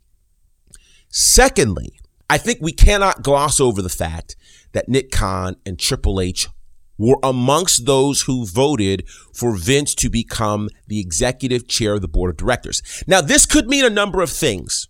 Secondly, 1.09 1.98
I 2.31 2.38
think 2.38 2.61
we 2.62 2.72
cannot 2.72 3.22
gloss 3.22 3.61
over 3.61 3.83
the 3.83 3.90
fact 3.90 4.37
that 4.72 4.88
Nick 4.88 5.11
Khan 5.11 5.57
and 5.66 5.79
Triple 5.79 6.20
H 6.20 6.48
were 7.02 7.18
amongst 7.22 7.84
those 7.84 8.22
who 8.22 8.46
voted 8.46 9.04
for 9.34 9.56
Vince 9.56 9.94
to 9.96 10.08
become 10.08 10.68
the 10.86 11.00
executive 11.00 11.66
chair 11.66 11.94
of 11.94 12.00
the 12.00 12.08
board 12.08 12.30
of 12.30 12.36
directors. 12.36 12.80
Now, 13.06 13.20
this 13.20 13.44
could 13.44 13.66
mean 13.66 13.84
a 13.84 13.90
number 13.90 14.22
of 14.22 14.30
things. 14.30 14.86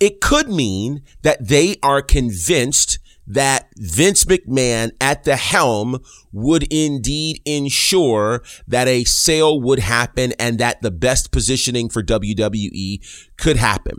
It 0.00 0.20
could 0.20 0.48
mean 0.48 1.02
that 1.22 1.46
they 1.46 1.76
are 1.82 2.00
convinced 2.00 2.98
that 3.26 3.68
Vince 3.76 4.24
McMahon 4.24 4.92
at 4.98 5.24
the 5.24 5.36
helm 5.36 5.98
would 6.32 6.64
indeed 6.72 7.42
ensure 7.44 8.42
that 8.66 8.88
a 8.88 9.04
sale 9.04 9.60
would 9.60 9.78
happen 9.78 10.32
and 10.38 10.58
that 10.58 10.80
the 10.80 10.90
best 10.90 11.30
positioning 11.30 11.90
for 11.90 12.02
WWE 12.02 12.98
could 13.36 13.56
happen. 13.56 13.98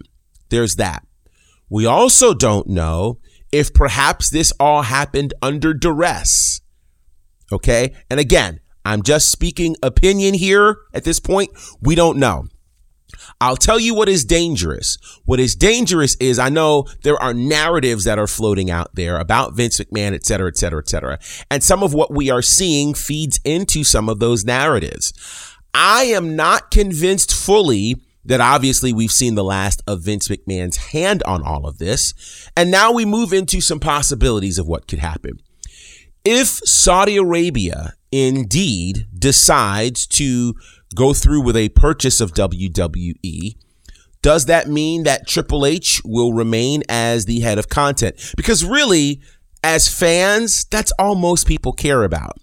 There's 0.49 0.75
that. 0.77 1.05
We 1.69 1.85
also 1.85 2.33
don't 2.33 2.67
know 2.67 3.19
if 3.51 3.73
perhaps 3.73 4.29
this 4.31 4.51
all 4.59 4.81
happened 4.81 5.33
under 5.41 5.73
duress. 5.73 6.61
Okay. 7.51 7.93
And 8.09 8.19
again, 8.19 8.59
I'm 8.85 9.03
just 9.03 9.29
speaking 9.31 9.75
opinion 9.83 10.33
here 10.33 10.77
at 10.93 11.03
this 11.03 11.19
point. 11.19 11.51
We 11.81 11.95
don't 11.95 12.17
know. 12.17 12.45
I'll 13.39 13.57
tell 13.57 13.79
you 13.79 13.93
what 13.93 14.09
is 14.09 14.23
dangerous. 14.23 14.97
What 15.25 15.39
is 15.39 15.55
dangerous 15.55 16.15
is 16.15 16.39
I 16.39 16.49
know 16.49 16.85
there 17.03 17.21
are 17.21 17.33
narratives 17.33 18.03
that 18.05 18.19
are 18.19 18.27
floating 18.27 18.71
out 18.71 18.95
there 18.95 19.17
about 19.17 19.55
Vince 19.55 19.79
McMahon, 19.79 20.13
et 20.13 20.25
cetera, 20.25 20.47
et 20.47 20.57
cetera, 20.57 20.79
et 20.79 20.89
cetera. 20.89 21.19
And 21.49 21.63
some 21.63 21.83
of 21.83 21.93
what 21.93 22.13
we 22.13 22.29
are 22.29 22.41
seeing 22.41 22.93
feeds 22.93 23.39
into 23.43 23.83
some 23.83 24.09
of 24.09 24.19
those 24.19 24.45
narratives. 24.45 25.13
I 25.73 26.03
am 26.03 26.35
not 26.35 26.71
convinced 26.71 27.33
fully 27.33 27.95
that 28.23 28.41
obviously 28.41 28.93
we've 28.93 29.11
seen 29.11 29.35
the 29.35 29.43
last 29.43 29.81
of 29.87 30.01
Vince 30.01 30.27
McMahon's 30.27 30.77
hand 30.77 31.23
on 31.23 31.43
all 31.43 31.67
of 31.67 31.79
this. 31.79 32.13
And 32.55 32.69
now 32.69 32.91
we 32.91 33.05
move 33.05 33.33
into 33.33 33.61
some 33.61 33.79
possibilities 33.79 34.59
of 34.59 34.67
what 34.67 34.87
could 34.87 34.99
happen. 34.99 35.39
If 36.23 36.47
Saudi 36.47 37.17
Arabia 37.17 37.93
indeed 38.11 39.07
decides 39.17 40.05
to 40.07 40.53
go 40.95 41.13
through 41.13 41.41
with 41.41 41.55
a 41.55 41.69
purchase 41.69 42.21
of 42.21 42.33
WWE, 42.33 43.55
does 44.21 44.45
that 44.45 44.67
mean 44.67 45.03
that 45.03 45.27
Triple 45.27 45.65
H 45.65 46.01
will 46.05 46.33
remain 46.33 46.83
as 46.87 47.25
the 47.25 47.39
head 47.39 47.57
of 47.57 47.69
content? 47.69 48.33
Because 48.37 48.63
really, 48.63 49.21
as 49.63 49.87
fans, 49.87 50.65
that's 50.65 50.91
all 50.99 51.15
most 51.15 51.47
people 51.47 51.73
care 51.73 52.03
about. 52.03 52.37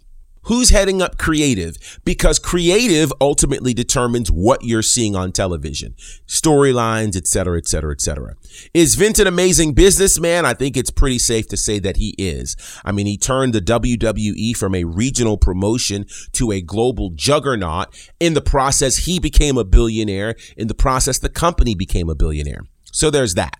Who's 0.49 0.71
heading 0.71 1.03
up 1.03 1.19
creative? 1.19 2.01
Because 2.07 2.39
creative 2.39 3.13
ultimately 3.21 3.75
determines 3.75 4.31
what 4.31 4.65
you're 4.65 4.81
seeing 4.81 5.15
on 5.15 5.31
television, 5.31 5.95
storylines, 6.27 7.17
et 7.17 7.27
cetera, 7.27 7.59
et 7.59 7.69
cetera, 7.69 7.93
et 7.93 8.01
cetera. 8.01 8.35
Is 8.73 8.95
Vince 8.95 9.19
an 9.19 9.27
amazing 9.27 9.75
businessman? 9.75 10.47
I 10.47 10.55
think 10.55 10.75
it's 10.75 10.91
pretty 10.91 11.19
safe 11.19 11.49
to 11.49 11.59
say 11.59 11.79
that 11.81 11.99
he 11.99 12.15
is. 12.17 12.57
I 12.83 12.93
mean, 12.93 13.05
he 13.05 13.19
turned 13.19 13.53
the 13.53 13.61
WWE 13.61 14.57
from 14.57 14.75
a 14.75 14.85
regional 14.85 15.37
promotion 15.37 16.07
to 16.33 16.51
a 16.51 16.63
global 16.63 17.11
juggernaut. 17.11 17.89
In 18.19 18.33
the 18.33 18.41
process, 18.41 19.05
he 19.05 19.19
became 19.19 19.59
a 19.59 19.65
billionaire. 19.65 20.35
In 20.57 20.69
the 20.69 20.75
process, 20.75 21.19
the 21.19 21.29
company 21.29 21.75
became 21.75 22.09
a 22.09 22.15
billionaire. 22.15 22.63
So 22.91 23.11
there's 23.11 23.35
that. 23.35 23.55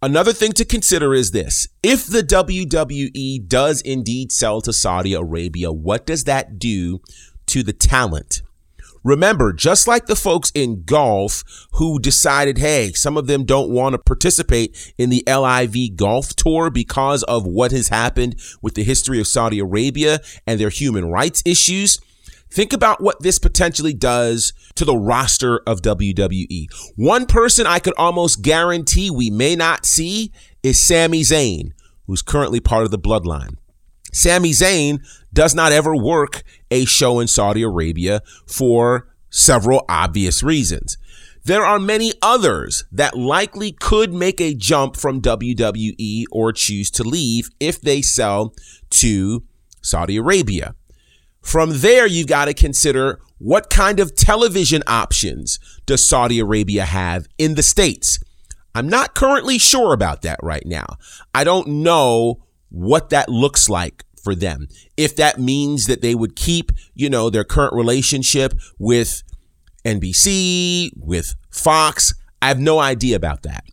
Another 0.00 0.32
thing 0.32 0.52
to 0.52 0.64
consider 0.64 1.12
is 1.12 1.32
this. 1.32 1.66
If 1.82 2.06
the 2.06 2.22
WWE 2.22 3.48
does 3.48 3.80
indeed 3.80 4.30
sell 4.30 4.60
to 4.60 4.72
Saudi 4.72 5.12
Arabia, 5.12 5.72
what 5.72 6.06
does 6.06 6.22
that 6.24 6.58
do 6.58 7.00
to 7.46 7.64
the 7.64 7.72
talent? 7.72 8.42
Remember, 9.02 9.52
just 9.52 9.88
like 9.88 10.06
the 10.06 10.14
folks 10.14 10.52
in 10.54 10.84
golf 10.84 11.42
who 11.72 11.98
decided, 11.98 12.58
hey, 12.58 12.92
some 12.92 13.16
of 13.16 13.26
them 13.26 13.44
don't 13.44 13.70
want 13.70 13.94
to 13.94 13.98
participate 13.98 14.92
in 14.98 15.10
the 15.10 15.24
LIV 15.26 15.96
golf 15.96 16.34
tour 16.36 16.70
because 16.70 17.24
of 17.24 17.44
what 17.44 17.72
has 17.72 17.88
happened 17.88 18.36
with 18.62 18.74
the 18.74 18.84
history 18.84 19.18
of 19.18 19.26
Saudi 19.26 19.58
Arabia 19.58 20.20
and 20.46 20.60
their 20.60 20.68
human 20.68 21.06
rights 21.06 21.42
issues. 21.44 21.98
Think 22.50 22.72
about 22.72 23.02
what 23.02 23.22
this 23.22 23.38
potentially 23.38 23.92
does 23.92 24.52
to 24.74 24.84
the 24.84 24.96
roster 24.96 25.60
of 25.66 25.82
WWE. 25.82 26.66
One 26.96 27.26
person 27.26 27.66
I 27.66 27.78
could 27.78 27.94
almost 27.98 28.42
guarantee 28.42 29.10
we 29.10 29.30
may 29.30 29.54
not 29.54 29.84
see 29.84 30.32
is 30.62 30.80
Sami 30.80 31.20
Zayn, 31.22 31.72
who's 32.06 32.22
currently 32.22 32.60
part 32.60 32.84
of 32.84 32.90
the 32.90 32.98
bloodline. 32.98 33.56
Sami 34.12 34.50
Zayn 34.50 35.00
does 35.32 35.54
not 35.54 35.72
ever 35.72 35.94
work 35.94 36.42
a 36.70 36.84
show 36.86 37.20
in 37.20 37.28
Saudi 37.28 37.62
Arabia 37.62 38.22
for 38.46 39.08
several 39.30 39.84
obvious 39.88 40.42
reasons. 40.42 40.96
There 41.44 41.64
are 41.64 41.78
many 41.78 42.12
others 42.20 42.84
that 42.90 43.16
likely 43.16 43.72
could 43.72 44.12
make 44.12 44.40
a 44.40 44.54
jump 44.54 44.96
from 44.96 45.20
WWE 45.20 46.24
or 46.30 46.52
choose 46.52 46.90
to 46.92 47.04
leave 47.04 47.48
if 47.60 47.80
they 47.80 48.02
sell 48.02 48.54
to 48.90 49.44
Saudi 49.82 50.16
Arabia. 50.16 50.74
From 51.48 51.78
there, 51.78 52.06
you've 52.06 52.26
got 52.26 52.44
to 52.44 52.52
consider 52.52 53.20
what 53.38 53.70
kind 53.70 54.00
of 54.00 54.14
television 54.14 54.82
options 54.86 55.58
does 55.86 56.06
Saudi 56.06 56.40
Arabia 56.40 56.84
have 56.84 57.26
in 57.38 57.54
the 57.54 57.62
States? 57.62 58.18
I'm 58.74 58.86
not 58.86 59.14
currently 59.14 59.56
sure 59.56 59.94
about 59.94 60.20
that 60.20 60.38
right 60.42 60.66
now. 60.66 60.98
I 61.32 61.44
don't 61.44 61.66
know 61.68 62.44
what 62.68 63.08
that 63.08 63.30
looks 63.30 63.70
like 63.70 64.04
for 64.22 64.34
them. 64.34 64.68
If 64.98 65.16
that 65.16 65.40
means 65.40 65.86
that 65.86 66.02
they 66.02 66.14
would 66.14 66.36
keep, 66.36 66.70
you 66.94 67.08
know, 67.08 67.30
their 67.30 67.44
current 67.44 67.72
relationship 67.72 68.52
with 68.78 69.22
NBC, 69.86 70.90
with 70.98 71.34
Fox, 71.48 72.12
I 72.42 72.48
have 72.48 72.60
no 72.60 72.78
idea 72.78 73.16
about 73.16 73.44
that. 73.44 73.64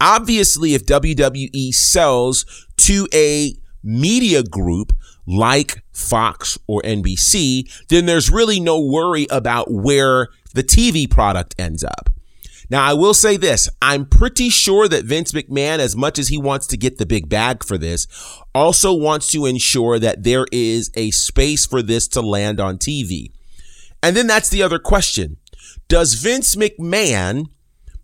Obviously, 0.00 0.74
if 0.74 0.86
WWE 0.86 1.74
sells 1.74 2.68
to 2.76 3.08
a 3.12 3.56
media 3.82 4.44
group 4.44 4.92
like 5.30 5.82
Fox 5.92 6.58
or 6.66 6.82
NBC, 6.82 7.86
then 7.88 8.06
there's 8.06 8.30
really 8.30 8.60
no 8.60 8.80
worry 8.80 9.26
about 9.30 9.70
where 9.70 10.28
the 10.54 10.62
TV 10.62 11.08
product 11.08 11.54
ends 11.58 11.84
up. 11.84 12.10
Now, 12.70 12.84
I 12.84 12.94
will 12.94 13.14
say 13.14 13.36
this. 13.36 13.68
I'm 13.82 14.06
pretty 14.06 14.48
sure 14.48 14.86
that 14.86 15.04
Vince 15.04 15.32
McMahon, 15.32 15.80
as 15.80 15.96
much 15.96 16.20
as 16.20 16.28
he 16.28 16.38
wants 16.38 16.68
to 16.68 16.76
get 16.76 16.98
the 16.98 17.06
big 17.06 17.28
bag 17.28 17.64
for 17.64 17.76
this, 17.76 18.06
also 18.54 18.94
wants 18.94 19.30
to 19.32 19.44
ensure 19.44 19.98
that 19.98 20.22
there 20.22 20.46
is 20.52 20.90
a 20.94 21.10
space 21.10 21.66
for 21.66 21.82
this 21.82 22.06
to 22.08 22.20
land 22.20 22.60
on 22.60 22.78
TV. 22.78 23.32
And 24.02 24.16
then 24.16 24.28
that's 24.28 24.50
the 24.50 24.62
other 24.62 24.78
question. 24.78 25.36
Does 25.88 26.14
Vince 26.14 26.54
McMahon 26.54 27.46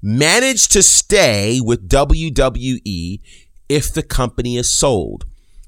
manage 0.02 0.66
to 0.68 0.82
stay 0.82 1.60
with 1.60 1.88
WWE 1.88 3.20
if 3.68 3.94
the 3.94 4.02
company 4.02 4.56
is 4.56 4.70
sold? 4.72 5.26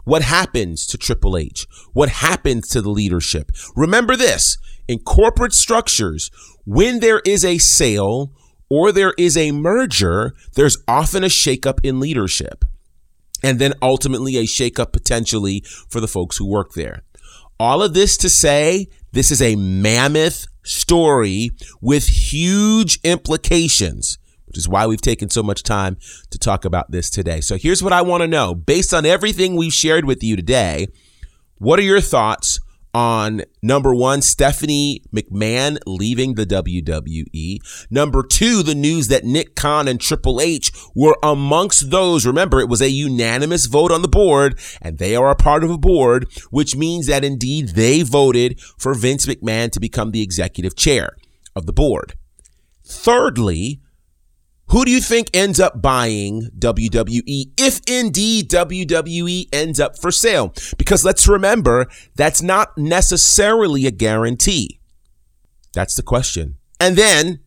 What 0.08 0.22
happens 0.22 0.86
to 0.86 0.96
Triple 0.96 1.36
H? 1.36 1.66
What 1.92 2.08
happens 2.08 2.68
to 2.68 2.80
the 2.80 2.88
leadership? 2.88 3.52
Remember 3.76 4.16
this 4.16 4.56
in 4.88 5.00
corporate 5.00 5.52
structures, 5.52 6.30
when 6.64 7.00
there 7.00 7.20
is 7.26 7.44
a 7.44 7.58
sale 7.58 8.32
or 8.70 8.90
there 8.90 9.12
is 9.18 9.36
a 9.36 9.52
merger, 9.52 10.32
there's 10.54 10.78
often 10.88 11.24
a 11.24 11.26
shakeup 11.26 11.80
in 11.82 12.00
leadership. 12.00 12.64
And 13.42 13.58
then 13.58 13.74
ultimately 13.82 14.38
a 14.38 14.44
shakeup 14.44 14.92
potentially 14.92 15.62
for 15.90 16.00
the 16.00 16.08
folks 16.08 16.38
who 16.38 16.48
work 16.48 16.72
there. 16.72 17.02
All 17.60 17.82
of 17.82 17.92
this 17.92 18.16
to 18.16 18.30
say, 18.30 18.86
this 19.12 19.30
is 19.30 19.42
a 19.42 19.56
mammoth 19.56 20.46
story 20.62 21.50
with 21.82 22.06
huge 22.32 22.98
implications 23.04 24.16
is 24.58 24.68
why 24.68 24.86
we've 24.86 25.00
taken 25.00 25.30
so 25.30 25.42
much 25.42 25.62
time 25.62 25.96
to 26.30 26.38
talk 26.38 26.64
about 26.64 26.90
this 26.90 27.08
today. 27.08 27.40
So 27.40 27.56
here's 27.56 27.82
what 27.82 27.92
I 27.92 28.02
want 28.02 28.22
to 28.22 28.28
know. 28.28 28.54
Based 28.54 28.92
on 28.92 29.06
everything 29.06 29.56
we've 29.56 29.72
shared 29.72 30.04
with 30.04 30.22
you 30.22 30.36
today, 30.36 30.88
what 31.58 31.78
are 31.78 31.82
your 31.82 32.00
thoughts 32.00 32.60
on 32.94 33.42
number 33.62 33.94
one, 33.94 34.22
Stephanie 34.22 35.02
McMahon 35.14 35.78
leaving 35.86 36.34
the 36.34 36.46
WWE. 36.46 37.58
Number 37.90 38.22
two, 38.22 38.62
the 38.62 38.74
news 38.74 39.08
that 39.08 39.24
Nick 39.24 39.54
Khan 39.54 39.88
and 39.88 40.00
Triple 40.00 40.40
H 40.40 40.72
were 40.94 41.16
amongst 41.22 41.90
those. 41.90 42.26
Remember, 42.26 42.60
it 42.60 42.68
was 42.68 42.80
a 42.80 42.90
unanimous 42.90 43.66
vote 43.66 43.92
on 43.92 44.02
the 44.02 44.08
board, 44.08 44.58
and 44.80 44.98
they 44.98 45.14
are 45.14 45.30
a 45.30 45.36
part 45.36 45.64
of 45.64 45.70
a 45.70 45.78
board, 45.78 46.28
which 46.50 46.76
means 46.76 47.06
that 47.06 47.24
indeed 47.24 47.70
they 47.70 48.02
voted 48.02 48.60
for 48.78 48.94
Vince 48.94 49.26
McMahon 49.26 49.70
to 49.70 49.80
become 49.80 50.10
the 50.10 50.22
executive 50.22 50.74
chair 50.74 51.16
of 51.54 51.66
the 51.66 51.72
board. 51.72 52.14
Thirdly, 52.84 53.80
Who 54.70 54.84
do 54.84 54.90
you 54.90 55.00
think 55.00 55.30
ends 55.32 55.58
up 55.58 55.80
buying 55.80 56.50
WWE 56.58 57.52
if 57.56 57.80
indeed 57.88 58.50
WWE 58.50 59.48
ends 59.52 59.80
up 59.80 59.98
for 59.98 60.10
sale? 60.10 60.52
Because 60.76 61.04
let's 61.04 61.26
remember, 61.26 61.86
that's 62.16 62.42
not 62.42 62.76
necessarily 62.76 63.86
a 63.86 63.90
guarantee. 63.90 64.78
That's 65.72 65.94
the 65.94 66.02
question. 66.02 66.56
And 66.78 66.96
then, 66.96 67.40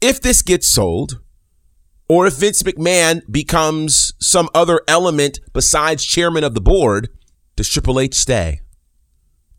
if 0.00 0.20
this 0.20 0.42
gets 0.42 0.68
sold, 0.68 1.20
or 2.08 2.26
if 2.26 2.34
Vince 2.34 2.62
McMahon 2.62 3.22
becomes 3.30 4.12
some 4.20 4.48
other 4.54 4.80
element 4.86 5.40
besides 5.52 6.04
chairman 6.04 6.44
of 6.44 6.54
the 6.54 6.60
board, 6.60 7.08
does 7.56 7.68
Triple 7.68 7.98
H 7.98 8.14
stay? 8.14 8.60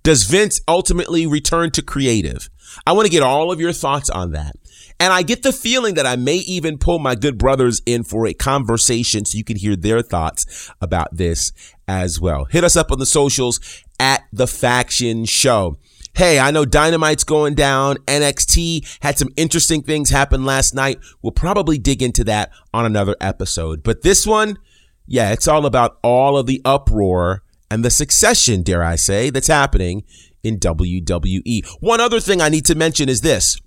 Does 0.04 0.24
Vince 0.24 0.62
ultimately 0.68 1.26
return 1.26 1.72
to 1.72 1.82
creative? 1.82 2.49
I 2.86 2.93
want 2.93 3.06
to 3.06 3.12
get 3.12 3.24
all 3.24 3.51
of 3.51 3.60
your 3.60 3.74
thoughts 3.74 4.10
on 4.10 4.32
that. 4.32 4.56
And 5.04 5.12
I 5.12 5.22
get 5.22 5.43
the 5.43 5.51
feeling 5.51 5.95
that 5.95 6.06
I 6.06 6.16
may 6.16 6.38
even 6.38 6.78
pull 6.78 6.97
my 6.97 7.14
good 7.14 7.38
brothers 7.38 7.82
in 7.86 8.06
for 8.06 8.26
a 8.26 8.34
conversation 8.34 9.26
so 9.26 9.38
you 9.38 9.43
can 9.43 9.58
hear 9.58 9.76
their 9.76 10.01
thoughts 10.01 10.72
about 10.80 11.18
this 11.18 11.51
as 11.89 12.22
well. 12.22 12.45
Hit 12.45 12.64
us 12.64 12.78
up 12.78 12.89
on 12.89 12.99
the 12.99 13.06
socials 13.06 13.60
at 13.99 14.24
the 14.32 14.47
faction 14.47 15.26
show. 15.26 15.76
Hey, 16.14 16.39
I 16.39 16.51
know 16.51 16.64
Dynamite's 16.64 17.26
going 17.26 17.54
down. 17.54 17.97
NXT 18.08 18.99
had 19.01 19.20
some 19.20 19.28
interesting 19.36 19.84
things 19.84 20.10
happen 20.10 20.45
last 20.45 20.74
night. 20.74 20.99
We'll 21.22 21.34
probably 21.34 21.78
dig 21.78 22.01
into 22.01 22.24
that 22.24 22.51
on 22.74 22.86
another 22.86 23.18
episode. 23.20 23.84
But 23.84 24.04
this 24.04 24.26
one, 24.26 24.58
yeah, 25.06 25.34
it's 25.34 25.49
all 25.49 25.66
about 25.66 25.97
all 26.01 26.38
of 26.38 26.45
the 26.45 26.62
uproar 26.64 27.43
and 27.70 27.84
the 27.84 27.91
succession, 27.91 28.64
dare 28.64 28.86
I 28.86 28.95
say, 28.95 29.32
that's 29.32 29.47
happening 29.47 30.06
in 30.43 30.60
WWE. 30.60 31.68
One 31.82 31.99
other 31.99 32.22
thing 32.22 32.39
I 32.39 32.47
need 32.47 32.66
to 32.68 32.76
mention 32.76 33.10
is 33.10 33.20
this. 33.20 33.60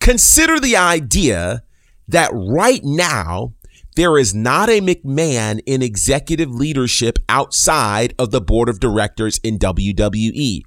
Consider 0.00 0.60
the 0.60 0.76
idea 0.76 1.62
that 2.08 2.30
right 2.32 2.80
now 2.84 3.54
there 3.96 4.18
is 4.18 4.34
not 4.34 4.68
a 4.68 4.80
McMahon 4.80 5.60
in 5.66 5.82
executive 5.82 6.50
leadership 6.50 7.18
outside 7.28 8.14
of 8.18 8.30
the 8.30 8.40
board 8.40 8.68
of 8.68 8.78
directors 8.78 9.38
in 9.42 9.58
WWE. 9.58 10.62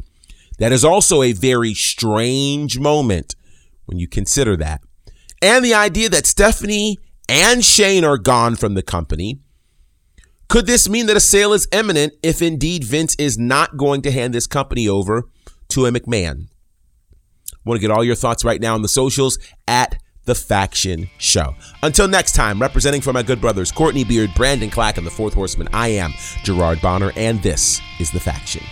That 0.58 0.72
is 0.72 0.84
also 0.84 1.22
a 1.22 1.32
very 1.32 1.74
strange 1.74 2.80
moment 2.80 3.36
when 3.86 4.00
you 4.00 4.08
consider 4.08 4.58
that. 4.58 4.82
And 5.42 5.64
the 5.64 5.74
idea 5.74 6.10
that 6.10 6.26
Stephanie 6.26 6.98
and 7.30 7.64
Shane 7.64 8.04
are 8.04 8.18
gone 8.18 8.56
from 8.56 8.74
the 8.74 8.82
company. 8.82 9.40
Could 10.50 10.66
this 10.66 10.90
mean 10.90 11.06
that 11.06 11.16
a 11.16 11.22
sale 11.22 11.54
is 11.54 11.68
imminent 11.72 12.14
if 12.24 12.42
indeed 12.42 12.84
Vince 12.84 13.16
is 13.20 13.38
not 13.38 13.78
going 13.78 14.02
to 14.02 14.12
hand 14.12 14.34
this 14.34 14.48
company 14.48 14.90
over 14.90 15.30
to 15.70 15.86
a 15.86 15.92
McMahon? 15.92 16.48
Want 17.70 17.80
to 17.80 17.88
get 17.88 17.96
all 17.96 18.04
your 18.04 18.16
thoughts 18.16 18.44
right 18.44 18.60
now 18.60 18.74
on 18.74 18.82
the 18.82 18.88
socials 18.88 19.38
at 19.68 20.02
the 20.26 20.34
Faction 20.34 21.08
Show. 21.20 21.54
Until 21.84 22.08
next 22.08 22.32
time, 22.32 22.60
representing 22.60 23.00
for 23.00 23.14
my 23.14 23.22
good 23.22 23.40
brothers 23.40 23.72
Courtney 23.72 24.04
Beard, 24.04 24.32
Brandon 24.36 24.72
Clack, 24.72 24.98
and 24.98 25.06
the 25.06 25.12
Fourth 25.12 25.36
Horseman, 25.36 25.70
I 25.72 25.90
am 25.90 26.12
Gerard 26.42 26.82
Bonner, 26.82 27.12
and 27.16 27.44
this 27.44 27.80
is 28.00 28.10
The 28.10 28.20
Faction. 28.20 28.64